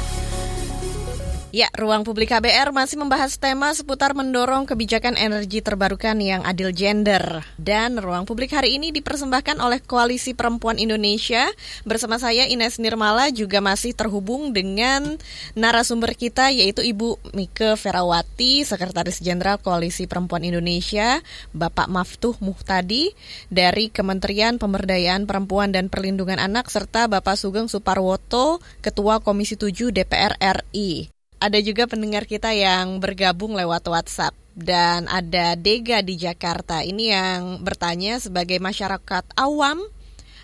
[1.55, 7.39] Ya, Ruang Publik KBR masih membahas tema seputar mendorong kebijakan energi terbarukan yang adil gender.
[7.55, 11.47] Dan Ruang Publik hari ini dipersembahkan oleh Koalisi Perempuan Indonesia.
[11.87, 15.15] Bersama saya Ines Nirmala juga masih terhubung dengan
[15.55, 21.23] narasumber kita yaitu Ibu Mike Ferawati, Sekretaris Jenderal Koalisi Perempuan Indonesia,
[21.55, 23.15] Bapak Maftuh Muhtadi
[23.47, 30.35] dari Kementerian Pemberdayaan Perempuan dan Perlindungan Anak serta Bapak Sugeng Suparwoto, Ketua Komisi 7 DPR
[30.43, 31.16] RI.
[31.37, 36.81] Ada juga pendengar kita yang bergabung lewat WhatsApp dan ada Dega di Jakarta.
[36.81, 39.77] Ini yang bertanya sebagai masyarakat awam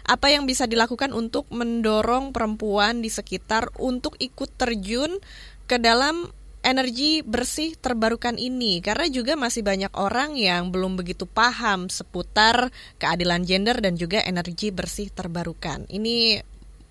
[0.06, 5.18] apa yang bisa dilakukan untuk mendorong perempuan di sekitar untuk ikut terjun
[5.66, 6.30] ke dalam
[6.64, 13.44] energi bersih terbarukan ini karena juga masih banyak orang yang belum begitu paham seputar keadilan
[13.44, 15.90] gender dan juga energi bersih terbarukan.
[15.90, 16.40] Ini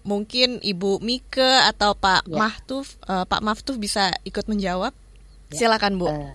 [0.02, 2.38] mungkin Ibu Mike atau Pak ya.
[2.38, 4.94] Mahtuf uh, Pak Maftuf bisa ikut menjawab.
[5.50, 5.66] Ya.
[5.66, 6.10] Silakan Bu.
[6.10, 6.34] Uh,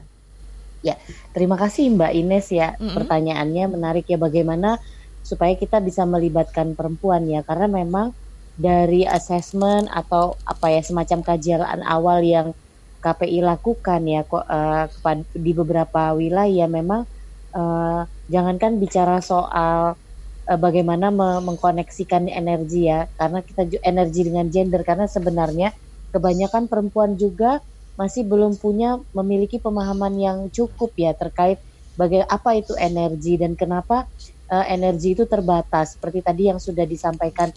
[0.84, 0.96] ya,
[1.36, 2.76] terima kasih Mbak Ines ya.
[2.80, 2.96] Mm -hmm.
[2.96, 4.80] Pertanyaannya menarik ya bagaimana
[5.28, 8.16] supaya kita bisa melibatkan perempuan ya karena memang
[8.56, 12.56] dari asesmen atau apa ya semacam kajian awal yang
[13.04, 14.90] KPI lakukan ya kok uh,
[15.36, 17.06] di beberapa wilayah memang
[17.54, 20.00] uh, jangankan bicara soal
[20.48, 23.06] uh, bagaimana me mengkoneksikan energi ya.
[23.20, 24.82] Karena kita energi dengan gender.
[24.88, 25.76] Karena sebenarnya
[26.16, 27.60] kebanyakan perempuan juga
[28.00, 31.58] masih belum punya memiliki pemahaman yang cukup ya terkait
[31.98, 34.06] bagaimana apa itu energi dan kenapa
[34.50, 36.00] uh, energi itu terbatas.
[36.00, 37.52] Seperti tadi yang sudah disampaikan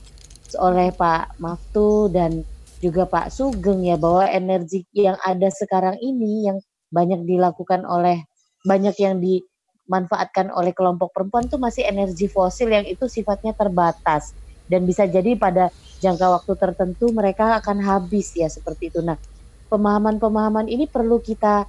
[0.58, 2.42] oleh Pak Maftu dan
[2.80, 6.58] juga Pak Sugeng ya bahwa energi yang ada sekarang ini yang
[6.90, 8.24] banyak dilakukan oleh
[8.66, 9.44] banyak yang di
[9.90, 14.30] dimanfaatkan oleh kelompok perempuan itu masih energi fosil yang itu sifatnya terbatas
[14.70, 19.02] dan bisa jadi pada jangka waktu tertentu mereka akan habis ya seperti itu.
[19.02, 19.18] Nah,
[19.66, 21.66] pemahaman-pemahaman ini perlu kita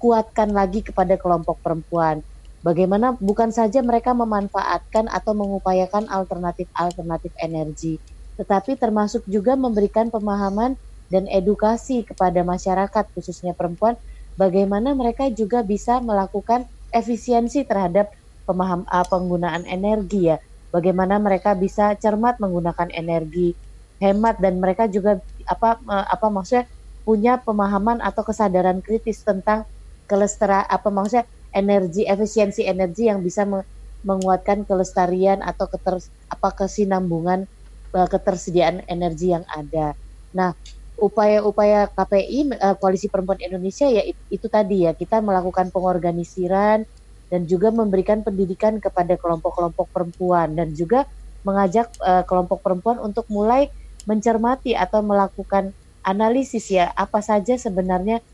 [0.00, 2.24] kuatkan lagi kepada kelompok perempuan.
[2.64, 8.00] Bagaimana bukan saja mereka memanfaatkan atau mengupayakan alternatif-alternatif energi,
[8.40, 10.72] tetapi termasuk juga memberikan pemahaman
[11.12, 13.94] dan edukasi kepada masyarakat khususnya perempuan
[14.40, 18.12] bagaimana mereka juga bisa melakukan efisiensi terhadap
[18.48, 20.40] pemaham uh, penggunaan energi ya.
[20.68, 23.56] Bagaimana mereka bisa cermat menggunakan energi,
[24.00, 26.64] hemat dan mereka juga apa uh, apa maksudnya
[27.08, 29.64] punya pemahaman atau kesadaran kritis tentang
[30.04, 31.24] kelestarian apa maksudnya
[31.56, 33.64] energi efisiensi energi yang bisa me
[34.06, 35.98] menguatkan kelestarian atau keter
[36.30, 37.50] apa kesinambungan
[37.96, 39.98] uh, ketersediaan energi yang ada.
[40.30, 40.54] Nah,
[40.98, 46.82] upaya-upaya KPI eh, Koalisi Perempuan Indonesia ya itu, itu tadi ya kita melakukan pengorganisiran
[47.28, 51.04] dan juga memberikan pendidikan kepada kelompok-kelompok perempuan dan juga
[51.46, 53.68] mengajak uh, kelompok perempuan untuk mulai
[54.08, 55.70] mencermati atau melakukan
[56.02, 58.24] analisis ya apa saja sebenarnya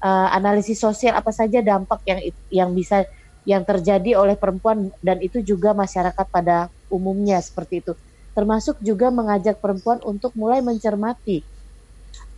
[0.00, 3.04] uh, analisis sosial apa saja dampak yang yang bisa
[3.44, 7.92] yang terjadi oleh perempuan dan itu juga masyarakat pada umumnya seperti itu.
[8.32, 11.44] Termasuk juga mengajak perempuan untuk mulai mencermati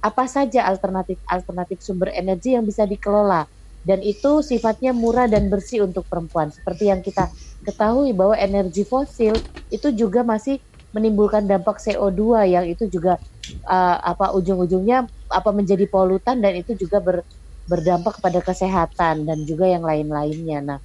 [0.07, 3.51] apa saja alternatif-alternatif sumber energi yang bisa dikelola
[3.83, 6.55] dan itu sifatnya murah dan bersih untuk perempuan.
[6.55, 7.27] Seperti yang kita
[7.67, 9.35] ketahui bahwa energi fosil
[9.71, 10.63] itu juga masih
[10.95, 13.19] menimbulkan dampak CO2 yang itu juga
[13.67, 17.27] uh, apa ujung-ujungnya apa menjadi polutan dan itu juga ber,
[17.67, 20.59] berdampak kepada kesehatan dan juga yang lain-lainnya.
[20.63, 20.79] Nah,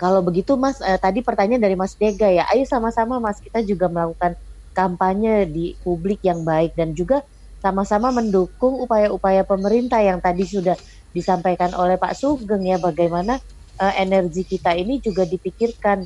[0.00, 3.88] kalau begitu Mas uh, tadi pertanyaan dari Mas Dega ya, ayo sama-sama Mas kita juga
[3.88, 4.36] melakukan
[4.72, 7.24] kampanye di publik yang baik dan juga
[7.62, 10.74] sama-sama mendukung upaya-upaya pemerintah yang tadi sudah
[11.14, 13.38] disampaikan oleh Pak Sugeng ya bagaimana
[13.78, 16.02] uh, energi kita ini juga dipikirkan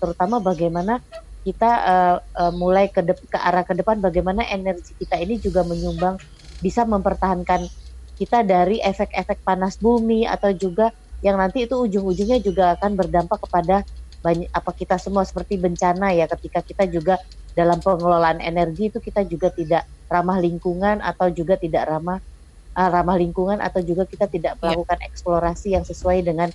[0.00, 1.04] terutama bagaimana
[1.44, 6.16] kita uh, uh, mulai ke, ke arah ke depan bagaimana energi kita ini juga menyumbang
[6.64, 7.68] bisa mempertahankan
[8.16, 13.84] kita dari efek-efek panas bumi atau juga yang nanti itu ujung-ujungnya juga akan berdampak kepada
[14.24, 17.20] banyak apa kita semua seperti bencana ya ketika kita juga
[17.56, 22.20] dalam pengelolaan energi itu kita juga tidak ramah lingkungan atau juga tidak ramah
[22.76, 24.60] uh, ramah lingkungan atau juga kita tidak iya.
[24.60, 25.08] melakukan yeah.
[25.08, 26.52] eksplorasi yang sesuai dengan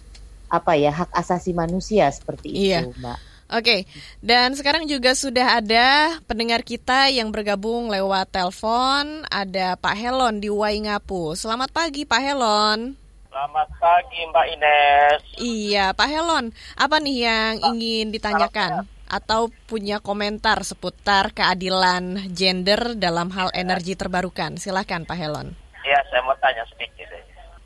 [0.51, 2.85] apa ya hak asasi manusia seperti yeah.
[2.85, 3.19] itu, Mbak.
[3.51, 3.79] Oke, okay.
[4.23, 9.27] dan sekarang juga sudah ada pendengar kita yang bergabung lewat telepon.
[9.27, 11.35] Ada Pak Helon di Waingapu.
[11.35, 12.95] Selamat pagi, Pak Helon.
[13.27, 15.21] Selamat pagi, Mbak Ines.
[15.35, 16.55] Iya, Pak Helon.
[16.79, 24.55] Apa nih yang ingin ditanyakan atau punya komentar seputar keadilan gender dalam hal energi terbarukan?
[24.55, 25.51] Silahkan, Pak Helon.
[25.83, 27.11] Iya, saya mau tanya sedikit.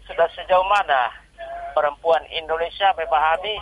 [0.10, 1.14] Sudah sejauh mana
[1.78, 3.62] perempuan Indonesia memahami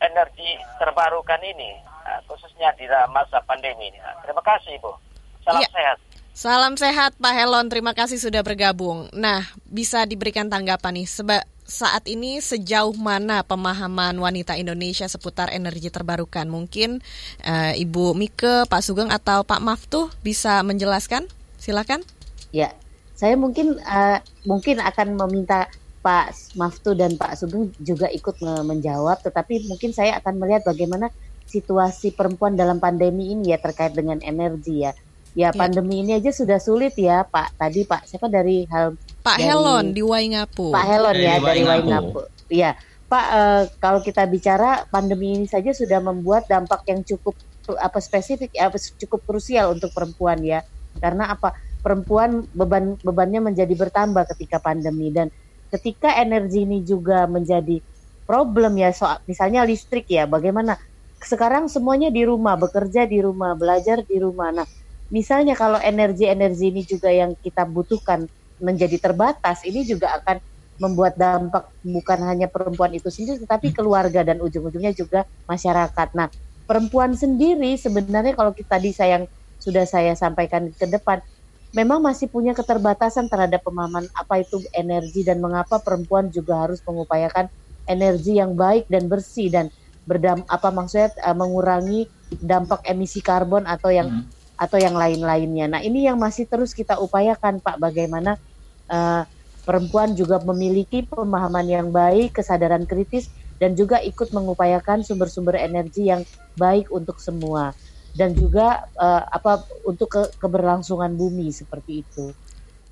[0.00, 4.00] energi terbarukan ini, nah, khususnya di masa pandemi ini.
[4.00, 4.96] Nah, terima kasih, Bu.
[5.44, 5.68] Salam ya.
[5.68, 5.98] sehat.
[6.36, 7.66] Salam sehat, Pak Helon.
[7.72, 9.08] Terima kasih sudah bergabung.
[9.16, 15.90] Nah, bisa diberikan tanggapan nih, seba saat ini sejauh mana pemahaman wanita Indonesia seputar energi
[15.90, 16.46] terbarukan?
[16.46, 17.02] Mungkin
[17.42, 21.26] uh, Ibu Mike, Pak Sugeng atau Pak Maftuh bisa menjelaskan?
[21.58, 22.06] Silakan.
[22.54, 22.70] Ya,
[23.18, 25.66] saya mungkin uh, mungkin akan meminta
[26.06, 31.10] Pak Maftu dan Pak Sugeng juga ikut menjawab, tetapi mungkin saya akan melihat bagaimana
[31.50, 34.94] situasi perempuan dalam pandemi ini ya terkait dengan energi ya.
[35.36, 35.58] Ya, ya.
[35.58, 37.58] pandemi ini aja sudah sulit ya, Pak.
[37.58, 38.94] Tadi Pak siapa dari hal
[39.26, 40.70] Pak dari, Helon di Waingapu.
[40.70, 42.30] Pak Helon ya dari Waingapu.
[42.46, 42.78] Iya,
[43.10, 47.34] Pak uh, kalau kita bicara pandemi ini saja sudah membuat dampak yang cukup
[47.82, 50.62] apa spesifik apa cukup krusial untuk perempuan ya.
[51.02, 51.58] Karena apa?
[51.82, 55.34] Perempuan beban bebannya menjadi bertambah ketika pandemi dan
[55.74, 57.82] ketika energi ini juga menjadi
[58.26, 60.78] problem ya soal misalnya listrik ya bagaimana
[61.22, 64.66] sekarang semuanya di rumah bekerja di rumah belajar di rumah nah
[65.14, 68.26] misalnya kalau energi-energi ini juga yang kita butuhkan
[68.62, 70.40] menjadi terbatas ini juga akan
[70.76, 76.28] membuat dampak bukan hanya perempuan itu sendiri tetapi keluarga dan ujung-ujungnya juga masyarakat nah
[76.68, 79.24] perempuan sendiri sebenarnya kalau kita tadi sayang
[79.56, 81.24] sudah saya sampaikan ke depan
[81.72, 87.48] memang masih punya keterbatasan terhadap pemahaman apa itu energi dan mengapa perempuan juga harus mengupayakan
[87.88, 89.72] energi yang baik dan bersih dan
[90.06, 92.06] berdam apa maksudnya uh, mengurangi
[92.38, 94.35] dampak emisi karbon atau yang hmm.
[94.56, 95.68] Atau yang lain-lainnya.
[95.68, 98.40] Nah, ini yang masih terus kita upayakan Pak bagaimana
[98.88, 99.22] uh,
[99.68, 103.28] perempuan juga memiliki pemahaman yang baik, kesadaran kritis
[103.60, 106.24] dan juga ikut mengupayakan sumber-sumber energi yang
[106.56, 107.76] baik untuk semua
[108.16, 112.32] dan juga uh, apa untuk ke keberlangsungan bumi seperti itu.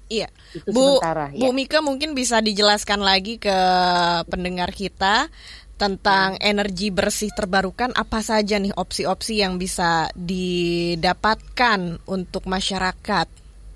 [0.04, 1.32] Iya, itu Bu, sementara.
[1.32, 1.56] Bu ya.
[1.56, 3.56] Mika mungkin bisa dijelaskan lagi ke
[4.28, 5.32] pendengar kita
[5.84, 13.28] tentang energi bersih terbarukan apa saja nih opsi-opsi yang bisa didapatkan untuk masyarakat?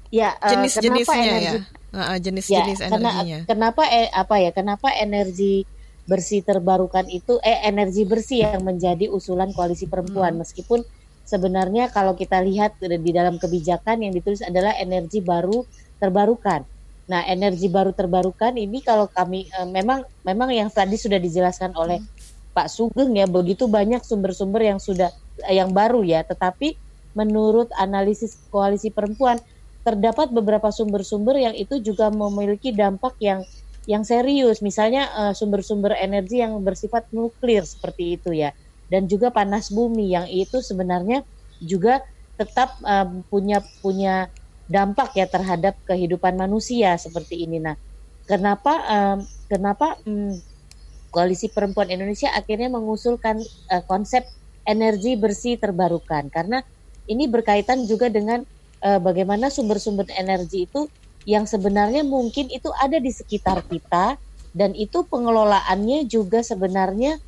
[0.09, 1.53] Ya, uh, jenis-jenisnya ya.
[1.93, 3.39] Uh, jenis-jenis ya, energinya.
[3.45, 4.57] Kenapa eh, apa ya?
[4.57, 5.69] Kenapa energi
[6.09, 10.41] bersih terbarukan itu eh energi bersih yang menjadi usulan koalisi perempuan hmm.
[10.41, 10.81] meskipun
[11.29, 15.69] sebenarnya kalau kita lihat di dalam kebijakan yang ditulis adalah energi baru
[16.01, 16.65] terbarukan.
[17.09, 22.05] Nah, energi baru terbarukan ini kalau kami e, memang memang yang tadi sudah dijelaskan oleh
[22.53, 25.09] Pak Sugeng ya begitu banyak sumber-sumber yang sudah
[25.49, 26.77] yang baru ya, tetapi
[27.17, 29.41] menurut analisis koalisi perempuan
[29.81, 33.41] terdapat beberapa sumber-sumber yang itu juga memiliki dampak yang
[33.89, 38.53] yang serius, misalnya e, sumber-sumber energi yang bersifat nuklir seperti itu ya.
[38.89, 41.25] Dan juga panas bumi yang itu sebenarnya
[41.61, 42.05] juga
[42.39, 44.31] tetap um, punya punya
[44.69, 47.59] dampak ya terhadap kehidupan manusia seperti ini.
[47.59, 47.75] Nah,
[48.29, 50.37] kenapa um, kenapa um,
[51.09, 53.41] Koalisi Perempuan Indonesia akhirnya mengusulkan
[53.73, 54.29] uh, konsep
[54.69, 56.61] energi bersih terbarukan karena
[57.09, 58.45] ini berkaitan juga dengan
[58.85, 60.85] uh, bagaimana sumber-sumber energi itu
[61.25, 64.21] yang sebenarnya mungkin itu ada di sekitar kita
[64.53, 67.21] dan itu pengelolaannya juga sebenarnya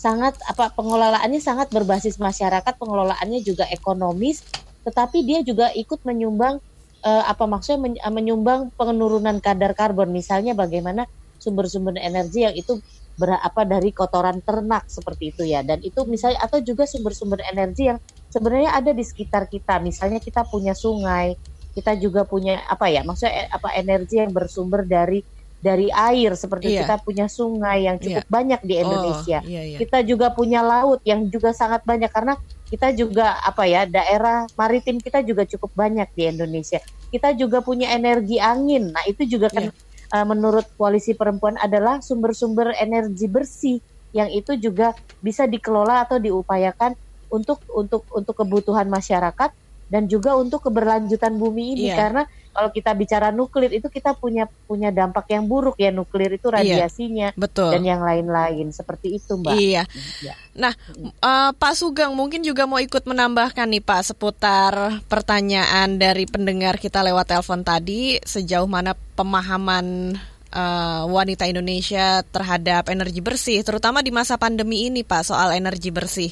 [0.00, 4.40] sangat apa pengelolaannya sangat berbasis masyarakat, pengelolaannya juga ekonomis,
[4.80, 6.56] tetapi dia juga ikut menyumbang
[7.04, 11.08] uh, apa maksudnya men, uh, menyumbang penurunan kadar karbon misalnya bagaimana
[11.40, 12.78] sumber-sumber energi yang itu
[13.20, 17.98] berapa dari kotoran ternak seperti itu ya dan itu misalnya atau juga sumber-sumber energi yang
[18.32, 21.36] sebenarnya ada di sekitar kita misalnya kita punya sungai
[21.76, 25.20] kita juga punya apa ya maksudnya eh, apa energi yang bersumber dari
[25.60, 26.88] dari air seperti iya.
[26.88, 28.32] kita punya sungai yang cukup iya.
[28.32, 29.38] banyak di oh, Indonesia.
[29.44, 29.76] Oh, iya, iya.
[29.76, 32.40] Kita juga punya laut yang juga sangat banyak karena
[32.70, 36.78] kita juga apa ya daerah maritim kita juga cukup banyak di Indonesia.
[37.10, 38.94] Kita juga punya energi angin.
[38.94, 39.74] Nah, itu juga kan iya.
[40.14, 43.82] uh, menurut koalisi perempuan adalah sumber-sumber energi bersih
[44.14, 46.94] yang itu juga bisa dikelola atau diupayakan
[47.30, 49.50] untuk untuk untuk kebutuhan masyarakat
[49.90, 51.98] dan juga untuk keberlanjutan bumi ini yeah.
[51.98, 56.50] karena kalau kita bicara nuklir itu kita punya punya dampak yang buruk ya nuklir itu
[56.50, 57.70] iya, radiasinya yeah, betul.
[57.70, 59.54] dan yang lain-lain seperti itu mbak.
[59.54, 59.86] Iya.
[60.22, 60.34] Ya.
[60.54, 60.74] Nah
[61.22, 67.06] uh, Pak Sugeng mungkin juga mau ikut menambahkan nih Pak seputar pertanyaan dari pendengar kita
[67.06, 70.18] lewat telepon tadi sejauh mana pemahaman
[70.50, 76.30] uh, wanita Indonesia terhadap energi bersih terutama di masa pandemi ini Pak soal energi bersih.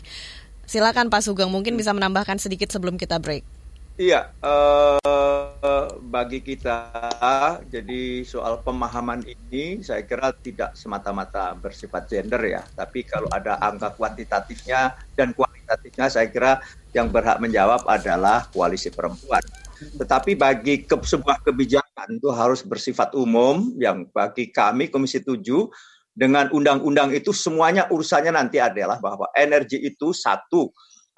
[0.68, 3.40] Silakan Pak Sugeng, mungkin bisa menambahkan sedikit sebelum kita break.
[3.96, 6.92] Iya, uh, bagi kita,
[7.72, 13.96] jadi soal pemahaman ini saya kira tidak semata-mata bersifat gender ya, tapi kalau ada angka
[13.96, 16.60] kuantitatifnya dan kualitatifnya, saya kira
[16.92, 19.40] yang berhak menjawab adalah koalisi perempuan.
[19.96, 25.42] Tetapi bagi ke, sebuah kebijakan itu harus bersifat umum, yang bagi kami Komisi 7
[26.18, 30.66] dengan undang-undang itu semuanya urusannya nanti adalah bahwa energi itu satu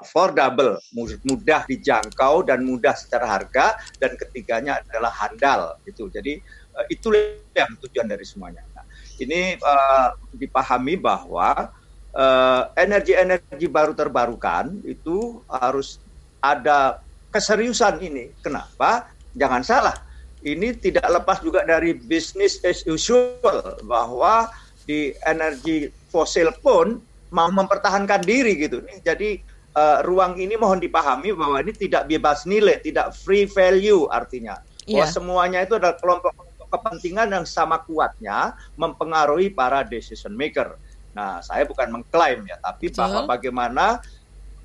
[0.00, 0.76] affordable,
[1.24, 6.12] mudah dijangkau dan mudah secara harga dan ketiganya adalah handal gitu.
[6.12, 6.40] Jadi
[6.76, 7.16] uh, itu
[7.56, 8.64] yang tujuan dari semuanya.
[8.76, 8.84] Nah,
[9.20, 11.72] ini uh, dipahami bahwa
[12.74, 16.02] energi-energi uh, baru terbarukan itu harus
[16.42, 16.98] ada
[17.30, 18.34] keseriusan ini.
[18.42, 19.06] Kenapa?
[19.38, 19.96] Jangan salah.
[20.42, 24.50] Ini tidak lepas juga dari bisnis as usual bahwa
[24.90, 26.98] di energi fosil pun
[27.30, 28.82] mau mempertahankan diri gitu.
[29.06, 29.38] Jadi
[29.78, 34.58] uh, ruang ini mohon dipahami bahwa ini tidak bebas nilai, tidak free value artinya.
[34.90, 34.98] Yeah.
[34.98, 35.14] Bahwa iya.
[35.14, 36.34] semuanya itu adalah kelompok
[36.70, 40.74] kepentingan yang sama kuatnya mempengaruhi para decision maker.
[41.14, 42.98] Nah, saya bukan mengklaim ya, tapi Betul.
[43.02, 43.86] bahwa bagaimana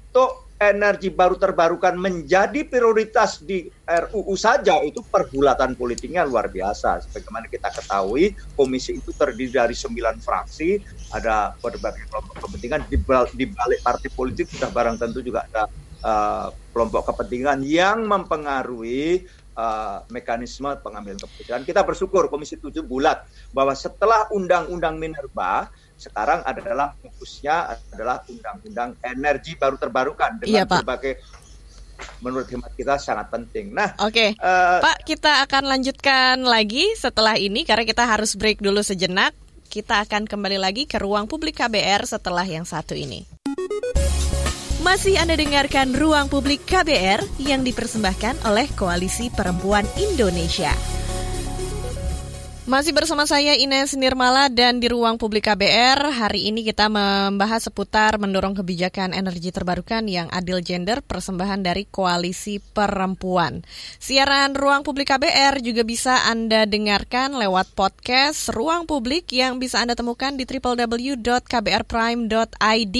[0.09, 7.03] untuk energi baru terbarukan menjadi prioritas di RUU saja itu pergulatan politiknya luar biasa.
[7.03, 10.79] Sebagaimana kita ketahui, komisi itu terdiri dari sembilan fraksi,
[11.11, 12.87] ada berbagai kelompok kepentingan
[13.35, 15.67] di balik partai politik sudah barang tentu juga ada
[16.07, 19.27] uh, kelompok kepentingan yang mempengaruhi
[19.59, 21.67] uh, mekanisme pengambilan keputusan.
[21.67, 27.55] Kita bersyukur Komisi 7 bulat bahwa setelah Undang-Undang Minerba sekarang adalah fokusnya
[27.95, 30.83] adalah undang-undang energi baru terbarukan dengan iya, Pak.
[30.83, 31.13] berbagai
[32.19, 33.71] menurut hemat kita sangat penting.
[33.71, 34.29] Nah, oke, okay.
[34.43, 39.31] uh, eh, Pak, kita akan lanjutkan lagi setelah ini karena kita harus break dulu sejenak.
[39.65, 43.27] Kita akan kembali lagi ke ruang publik KBR setelah yang satu ini.
[44.85, 50.94] Masih Anda dengarkan Ruang Publik KBR yang dipersembahkan oleh Koalisi Perempuan Indonesia.
[52.65, 58.17] Masih bersama saya Ines Nirmala dan di ruang publik KBR hari ini kita membahas seputar
[58.17, 63.61] mendorong kebijakan energi terbarukan yang adil gender persembahan dari Koalisi Perempuan.
[64.01, 69.93] Siaran ruang publik KBR juga bisa Anda dengarkan lewat podcast Ruang Publik yang bisa Anda
[69.93, 72.97] temukan di www.kbrprime.id.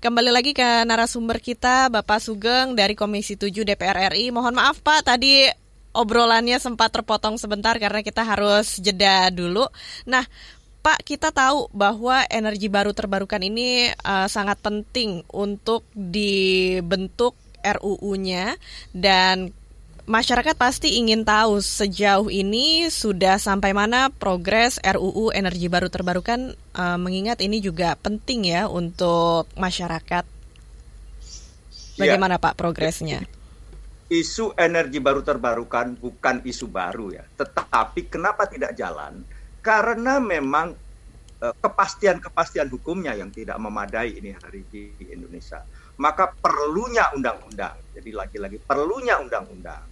[0.00, 4.32] Kembali lagi ke narasumber kita Bapak Sugeng dari Komisi 7 DPR RI.
[4.32, 5.60] Mohon maaf Pak tadi
[5.92, 9.68] obrolannya sempat terpotong sebentar karena kita harus jeda dulu.
[10.08, 10.24] Nah,
[10.82, 18.58] Pak, kita tahu bahwa energi baru terbarukan ini uh, sangat penting untuk dibentuk RUU-nya
[18.90, 19.54] dan
[20.02, 26.98] masyarakat pasti ingin tahu sejauh ini sudah sampai mana progres RUU energi baru terbarukan uh,
[26.98, 30.24] mengingat ini juga penting ya untuk masyarakat.
[30.26, 32.00] Ya.
[32.02, 32.42] Bagaimana ya.
[32.42, 33.22] Pak progresnya?
[34.12, 37.24] Isu energi baru terbarukan bukan isu baru ya.
[37.24, 39.24] Tetapi kenapa tidak jalan?
[39.64, 40.76] Karena memang
[41.40, 45.64] eh, kepastian-kepastian hukumnya yang tidak memadai ini hari di Indonesia.
[45.96, 47.80] Maka perlunya undang-undang.
[47.96, 49.88] Jadi lagi-lagi perlunya undang-undang.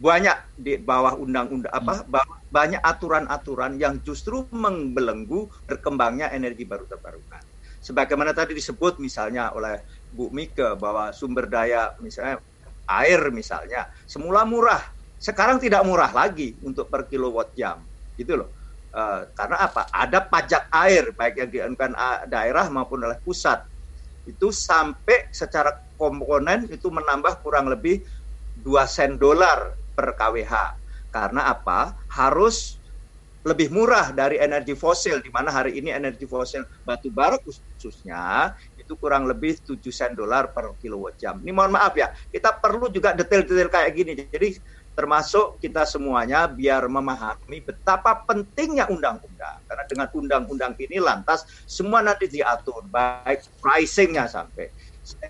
[0.00, 2.06] Banyak di bawah undang-undang apa?
[2.06, 2.22] Hmm.
[2.50, 7.42] Banyak aturan-aturan yang justru membelenggu berkembangnya energi baru terbarukan.
[7.80, 9.80] Sebagaimana tadi disebut misalnya oleh
[10.12, 12.42] Bu Mika bahwa sumber daya misalnya
[12.88, 14.80] air misalnya semula murah
[15.20, 17.84] sekarang tidak murah lagi untuk per kilowatt jam.
[18.16, 18.48] Gitu loh.
[18.90, 19.84] Uh, karena apa?
[19.92, 21.92] Ada pajak air baik yang dianukan
[22.24, 23.60] daerah maupun oleh pusat.
[24.24, 28.00] Itu sampai secara komponen itu menambah kurang lebih
[28.64, 30.54] 2 sen dolar per kWh.
[31.12, 32.00] Karena apa?
[32.08, 32.80] Harus
[33.44, 38.52] lebih murah dari energi fosil di mana hari ini energi fosil batu bara khususnya
[38.90, 41.38] itu kurang lebih 7 sen dolar per kilowatt jam.
[41.38, 44.18] Ini mohon maaf ya, kita perlu juga detail-detail kayak gini.
[44.18, 44.58] Jadi
[44.98, 49.62] termasuk kita semuanya biar memahami betapa pentingnya undang-undang.
[49.70, 54.66] Karena dengan undang-undang ini lantas semua nanti diatur, baik pricingnya sampai.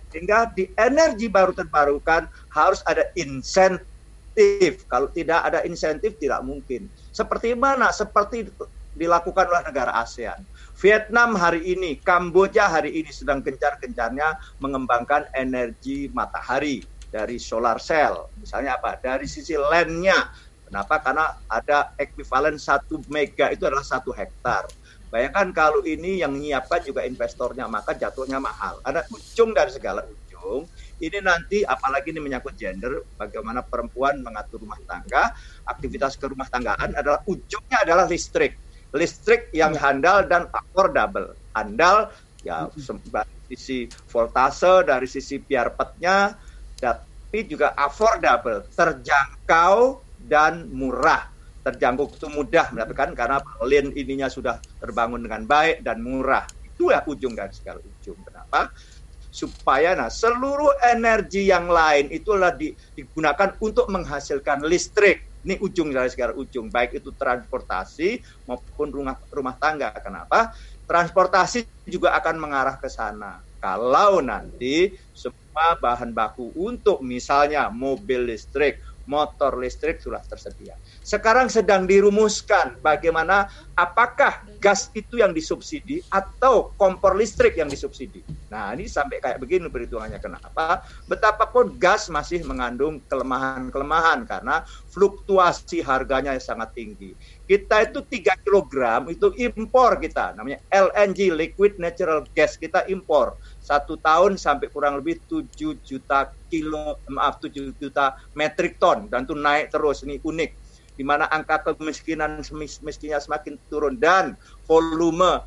[0.09, 4.89] Sehingga di energi baru terbarukan harus ada insentif.
[4.89, 6.89] Kalau tidak ada insentif tidak mungkin.
[7.13, 7.93] Seperti mana?
[7.93, 8.49] Seperti
[8.97, 10.41] dilakukan oleh negara ASEAN.
[10.81, 16.81] Vietnam hari ini, Kamboja hari ini sedang gencar-gencarnya mengembangkan energi matahari
[17.13, 18.33] dari solar cell.
[18.41, 18.97] Misalnya apa?
[18.97, 20.33] Dari sisi landnya.
[20.65, 21.05] Kenapa?
[21.05, 24.73] Karena ada ekuivalen satu mega itu adalah satu hektar.
[25.13, 28.81] Bayangkan kalau ini yang menyiapkan juga investornya, maka jatuhnya mahal.
[28.81, 30.65] Ada ujung dari segala ujung.
[30.97, 35.37] Ini nanti apalagi ini menyangkut gender, bagaimana perempuan mengatur rumah tangga,
[35.69, 38.70] aktivitas ke rumah tanggaan adalah ujungnya adalah listrik.
[38.91, 41.35] Listrik yang handal dan affordable.
[41.55, 42.11] Handal
[42.43, 43.79] ya dari sisi
[44.11, 46.35] voltase, dari sisi petnya,
[46.81, 51.31] tapi juga affordable, terjangkau dan murah
[51.61, 53.39] terjangkau itu mudah mendapatkan karena
[53.69, 56.49] lin ininya sudah terbangun dengan baik dan murah.
[56.65, 58.17] Itu ya ujung dari segala ujung.
[58.25, 58.73] Kenapa?
[59.31, 65.30] Supaya nah seluruh energi yang lain itulah di, digunakan untuk menghasilkan listrik.
[65.41, 69.89] Ini ujung dari segala ujung, baik itu transportasi maupun rumah rumah tangga.
[70.05, 70.53] Kenapa?
[70.85, 73.41] Transportasi juga akan mengarah ke sana.
[73.61, 78.81] Kalau nanti semua bahan baku untuk misalnya mobil listrik,
[79.11, 80.79] motor listrik sudah tersedia.
[81.03, 88.23] Sekarang sedang dirumuskan bagaimana apakah gas itu yang disubsidi atau kompor listrik yang disubsidi.
[88.47, 90.87] Nah, ini sampai kayak begini perhitungannya kenapa?
[91.11, 94.63] Betapapun gas masih mengandung kelemahan-kelemahan karena
[94.95, 97.19] fluktuasi harganya yang sangat tinggi.
[97.51, 98.75] Kita itu 3 kg
[99.11, 103.35] itu impor kita, namanya LNG liquid natural gas kita impor
[103.71, 109.07] satu tahun sampai kurang lebih 7 juta kilo maaf 7 juta metrik ton.
[109.07, 110.51] Dan itu naik terus ini unik.
[110.99, 112.43] Di mana angka kemiskinan
[112.83, 113.95] mestinya semakin turun.
[113.95, 114.35] Dan
[114.67, 115.39] volume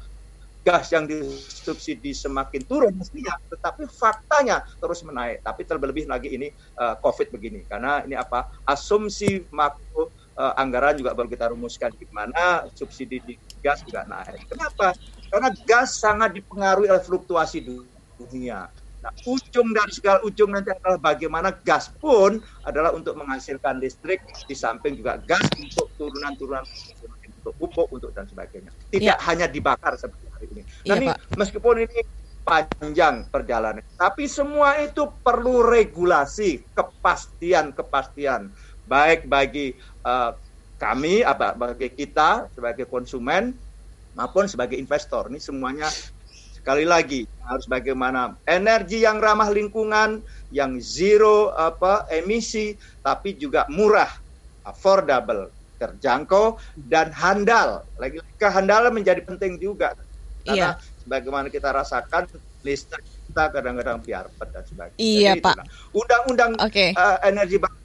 [0.63, 3.35] gas yang disubsidi semakin turun mestinya.
[3.51, 5.43] Tetapi faktanya terus menaik.
[5.43, 6.47] Tapi terlebih lagi ini
[6.79, 7.67] uh, covid begini.
[7.67, 8.47] Karena ini apa?
[8.63, 11.91] Asumsi makro uh, anggaran juga baru kita rumuskan.
[11.91, 14.47] Di mana subsidi di gas juga naik.
[14.47, 14.95] Kenapa?
[15.27, 18.69] Karena gas sangat dipengaruhi oleh fluktuasi dulu dunia.
[19.03, 24.55] Nah, ujung dari segala ujung nanti adalah bagaimana gas pun adalah untuk menghasilkan listrik di
[24.55, 26.63] samping juga gas untuk turunan-turunan
[27.43, 28.71] untuk pupuk untuk dan sebagainya.
[28.87, 29.27] Tidak ya.
[29.27, 30.63] hanya dibakar seperti hari ini.
[30.87, 31.99] Nah, ya, ini meskipun ini
[32.47, 38.51] panjang perjalanan, tapi semua itu perlu regulasi, kepastian-kepastian
[38.87, 40.35] baik bagi uh,
[40.75, 43.55] kami apa bagi kita sebagai konsumen
[44.15, 45.31] maupun sebagai investor.
[45.31, 45.87] Ini semuanya
[46.63, 54.07] Sekali lagi harus bagaimana energi yang ramah lingkungan, yang zero apa emisi, tapi juga murah,
[54.63, 56.55] affordable, terjangkau
[56.87, 57.83] dan handal.
[57.99, 59.91] Lagi kehandalan menjadi penting juga
[60.47, 61.03] karena iya.
[61.03, 62.31] bagaimana kita rasakan
[62.63, 64.99] listrik kita kadang-kadang biarpet dan sebagainya.
[65.03, 65.55] Iya Jadi Pak.
[65.91, 66.95] Undang-undang okay.
[66.95, 67.75] uh, eh, energi baru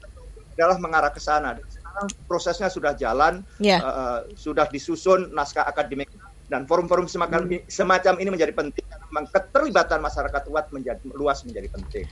[0.55, 1.51] adalah mengarah ke sana.
[1.51, 3.83] Dan sekarang prosesnya sudah jalan, yeah.
[3.83, 3.91] Iya.
[3.91, 6.07] uh, sudah disusun naskah akademik
[6.49, 7.69] dan forum-forum semacam, hmm.
[7.69, 12.05] semacam ini menjadi penting memang keterlibatan masyarakat luas menjadi luas menjadi penting.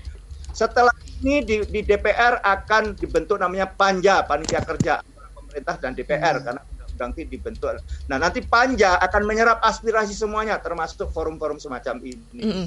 [0.54, 5.06] Setelah ini di, di DPR akan dibentuk namanya Panja Panitia Kerja
[5.38, 6.44] pemerintah dan DPR hmm.
[6.46, 7.78] karena undang-undang itu dibentuk.
[8.10, 12.42] Nah nanti Panja akan menyerap aspirasi semuanya termasuk forum-forum semacam ini.
[12.42, 12.66] Hmm.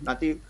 [0.00, 0.40] Nanti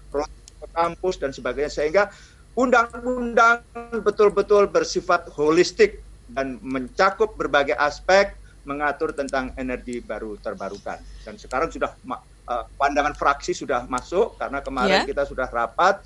[0.71, 2.15] kampus dan sebagainya sehingga
[2.55, 3.63] undang-undang
[4.07, 8.38] betul-betul bersifat holistik dan mencakup berbagai aspek
[8.69, 11.01] mengatur tentang energi baru terbarukan.
[11.25, 15.09] Dan sekarang sudah uh, pandangan fraksi sudah masuk karena kemarin yeah.
[15.09, 16.05] kita sudah rapat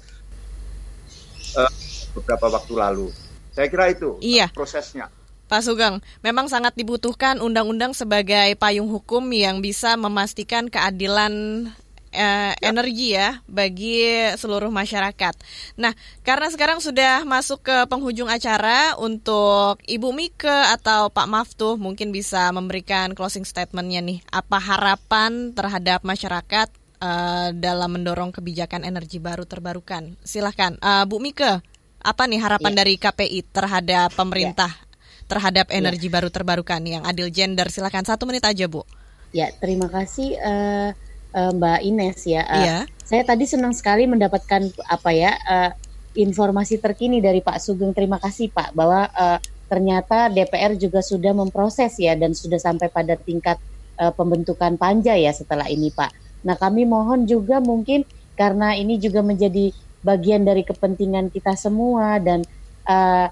[1.58, 1.72] uh,
[2.14, 3.08] beberapa waktu lalu.
[3.50, 4.46] Saya kira itu iya.
[4.54, 5.10] prosesnya.
[5.50, 11.68] Pak Sugeng, memang sangat dibutuhkan undang-undang sebagai payung hukum yang bisa memastikan keadilan
[12.12, 14.04] uh, energi ya bagi
[14.36, 15.34] seluruh masyarakat.
[15.80, 15.92] Nah,
[16.22, 22.52] karena sekarang sudah masuk ke penghujung acara untuk Ibu Mike atau Pak Maftuh mungkin bisa
[22.52, 24.18] memberikan closing statementnya nih.
[24.28, 26.68] Apa harapan terhadap masyarakat
[27.00, 30.14] uh, dalam mendorong kebijakan energi baru terbarukan?
[30.22, 31.64] Silahkan, uh, Bu Mike.
[32.02, 32.78] Apa nih harapan ya.
[32.82, 34.90] dari KPI terhadap pemerintah ya.
[35.30, 35.78] terhadap ya.
[35.78, 36.18] energi ya.
[36.18, 37.70] baru terbarukan yang adil gender?
[37.70, 38.82] Silahkan satu menit aja, Bu.
[39.30, 40.34] Ya, terima kasih.
[40.42, 40.90] Uh
[41.34, 42.42] uh, Mbak Ines ya.
[42.46, 42.78] Uh, iya.
[43.02, 45.70] Saya tadi senang sekali mendapatkan apa ya uh,
[46.16, 47.92] informasi terkini dari Pak Sugeng.
[47.92, 53.16] Terima kasih Pak bahwa uh, ternyata DPR juga sudah memproses ya dan sudah sampai pada
[53.16, 53.56] tingkat
[53.96, 56.12] uh, pembentukan panja ya setelah ini Pak.
[56.44, 58.04] Nah kami mohon juga mungkin
[58.36, 59.72] karena ini juga menjadi
[60.02, 62.42] bagian dari kepentingan kita semua dan
[62.84, 63.30] uh,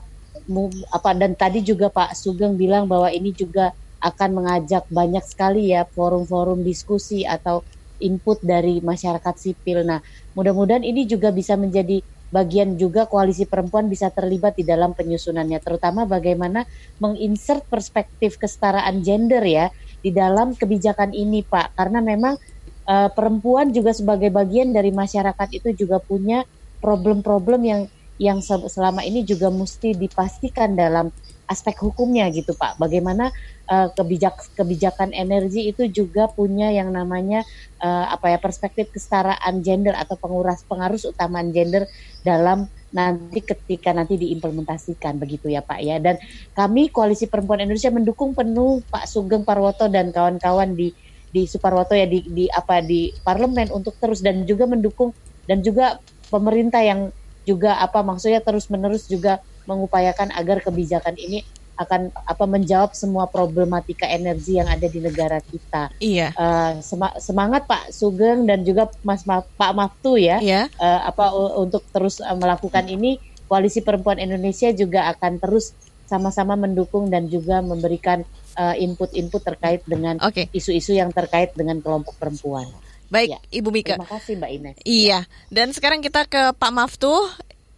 [0.90, 5.84] apa dan tadi juga Pak Sugeng bilang bahwa ini juga akan mengajak banyak sekali ya
[5.84, 7.61] forum-forum diskusi atau
[8.01, 9.84] input dari masyarakat sipil.
[9.86, 10.01] Nah,
[10.34, 16.07] mudah-mudahan ini juga bisa menjadi bagian juga koalisi perempuan bisa terlibat di dalam penyusunannya, terutama
[16.07, 16.62] bagaimana
[17.03, 19.68] menginsert perspektif kesetaraan gender ya
[20.01, 21.74] di dalam kebijakan ini, Pak.
[21.74, 22.38] Karena memang
[22.86, 26.46] uh, perempuan juga sebagai bagian dari masyarakat itu juga punya
[26.80, 27.82] problem-problem yang
[28.20, 31.09] yang selama ini juga mesti dipastikan dalam
[31.51, 32.78] aspek hukumnya gitu Pak.
[32.78, 33.34] Bagaimana
[33.66, 37.42] uh, kebijak kebijakan energi itu juga punya yang namanya
[37.82, 41.90] uh, apa ya perspektif kesetaraan gender atau penguras pengaruh utamaan gender
[42.22, 45.98] dalam nanti ketika nanti diimplementasikan begitu ya Pak ya.
[45.98, 46.22] Dan
[46.55, 50.94] kami Koalisi Perempuan Indonesia mendukung penuh Pak Sugeng Parwoto dan kawan-kawan di
[51.30, 55.14] di Suparwoto ya di, di apa di parlemen untuk terus dan juga mendukung
[55.46, 55.98] dan juga
[56.30, 57.14] pemerintah yang
[57.46, 61.44] juga apa maksudnya terus-menerus juga mengupayakan agar kebijakan ini
[61.80, 65.88] akan apa menjawab semua problematika energi yang ada di negara kita.
[65.96, 66.36] Iya.
[66.36, 66.76] Uh,
[67.16, 70.44] semangat Pak Sugeng dan juga Mas Ma Pak Maftu ya.
[70.44, 70.68] Iya.
[70.76, 73.16] Uh, apa untuk terus uh, melakukan ini
[73.48, 75.72] Koalisi Perempuan Indonesia juga akan terus
[76.04, 78.22] sama-sama mendukung dan juga memberikan
[78.58, 80.18] input-input uh, terkait dengan
[80.52, 81.00] isu-isu okay.
[81.00, 82.66] yang terkait dengan kelompok perempuan.
[83.11, 83.38] Baik, ya.
[83.58, 83.98] Ibu Mika.
[83.98, 84.76] Terima kasih Mbak Ines.
[84.86, 87.14] Iya, dan sekarang kita ke Pak Maftu.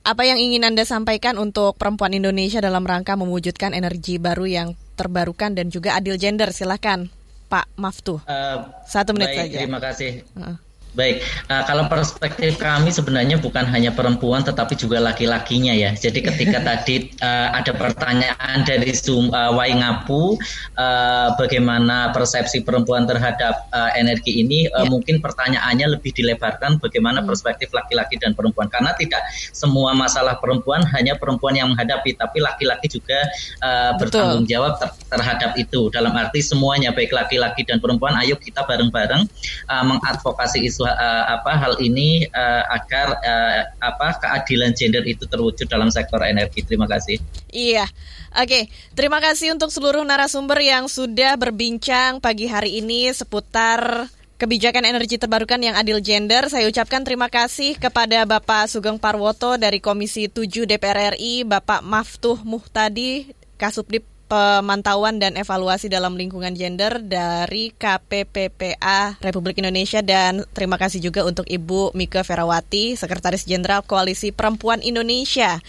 [0.02, 5.54] Apa yang ingin Anda sampaikan untuk perempuan Indonesia dalam rangka mewujudkan energi baru yang terbarukan
[5.54, 6.50] dan juga adil gender?
[6.50, 7.06] Silahkan,
[7.46, 8.18] Pak Maftu.
[8.26, 9.56] Uh, Satu menit baik, saja.
[9.62, 10.26] Terima kasih.
[10.34, 10.58] Uh.
[10.92, 15.96] Baik, uh, kalau perspektif kami sebenarnya bukan hanya perempuan tetapi juga laki-lakinya ya.
[15.96, 20.36] Jadi ketika tadi uh, ada pertanyaan dari Zoom uh, Waingapu
[20.76, 24.92] uh, bagaimana persepsi perempuan terhadap uh, energi ini, uh, ya.
[24.92, 27.28] mungkin pertanyaannya lebih dilebarkan bagaimana hmm.
[27.32, 29.24] perspektif laki-laki dan perempuan karena tidak
[29.56, 33.16] semua masalah perempuan hanya perempuan yang menghadapi, tapi laki-laki juga
[33.64, 35.88] uh, bertanggung jawab ter terhadap itu.
[35.88, 39.24] Dalam arti semuanya baik laki-laki dan perempuan, ayo kita bareng-bareng
[39.72, 45.66] uh, mengadvokasi isu uh, apa hal ini uh, agar uh, apa keadilan gender itu terwujud
[45.70, 46.62] dalam sektor energi.
[46.66, 47.18] Terima kasih.
[47.50, 47.86] Iya.
[48.32, 54.08] Oke, terima kasih untuk seluruh narasumber yang sudah berbincang pagi hari ini seputar
[54.42, 56.50] kebijakan energi terbarukan yang adil gender.
[56.50, 62.42] Saya ucapkan terima kasih kepada Bapak Sugeng Parwoto dari Komisi 7 DPR RI, Bapak Maftuh
[62.42, 71.04] Muhtadi, Kasubdip pemantauan dan evaluasi dalam lingkungan gender dari KPPPA Republik Indonesia dan terima kasih
[71.04, 75.60] juga untuk Ibu Mika Ferawati, Sekretaris Jenderal Koalisi Perempuan Indonesia.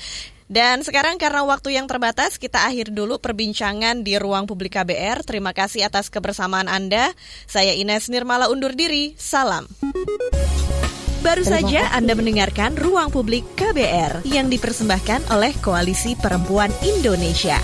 [0.48, 5.28] Dan sekarang karena waktu yang terbatas, kita akhir dulu perbincangan di ruang publik KBR.
[5.28, 7.12] Terima kasih atas kebersamaan Anda.
[7.50, 9.18] Saya Ines Nirmala undur diri.
[9.20, 9.68] Salam.
[11.24, 17.64] Baru saja Anda mendengarkan Ruang Publik KBR yang dipersembahkan oleh Koalisi Perempuan Indonesia.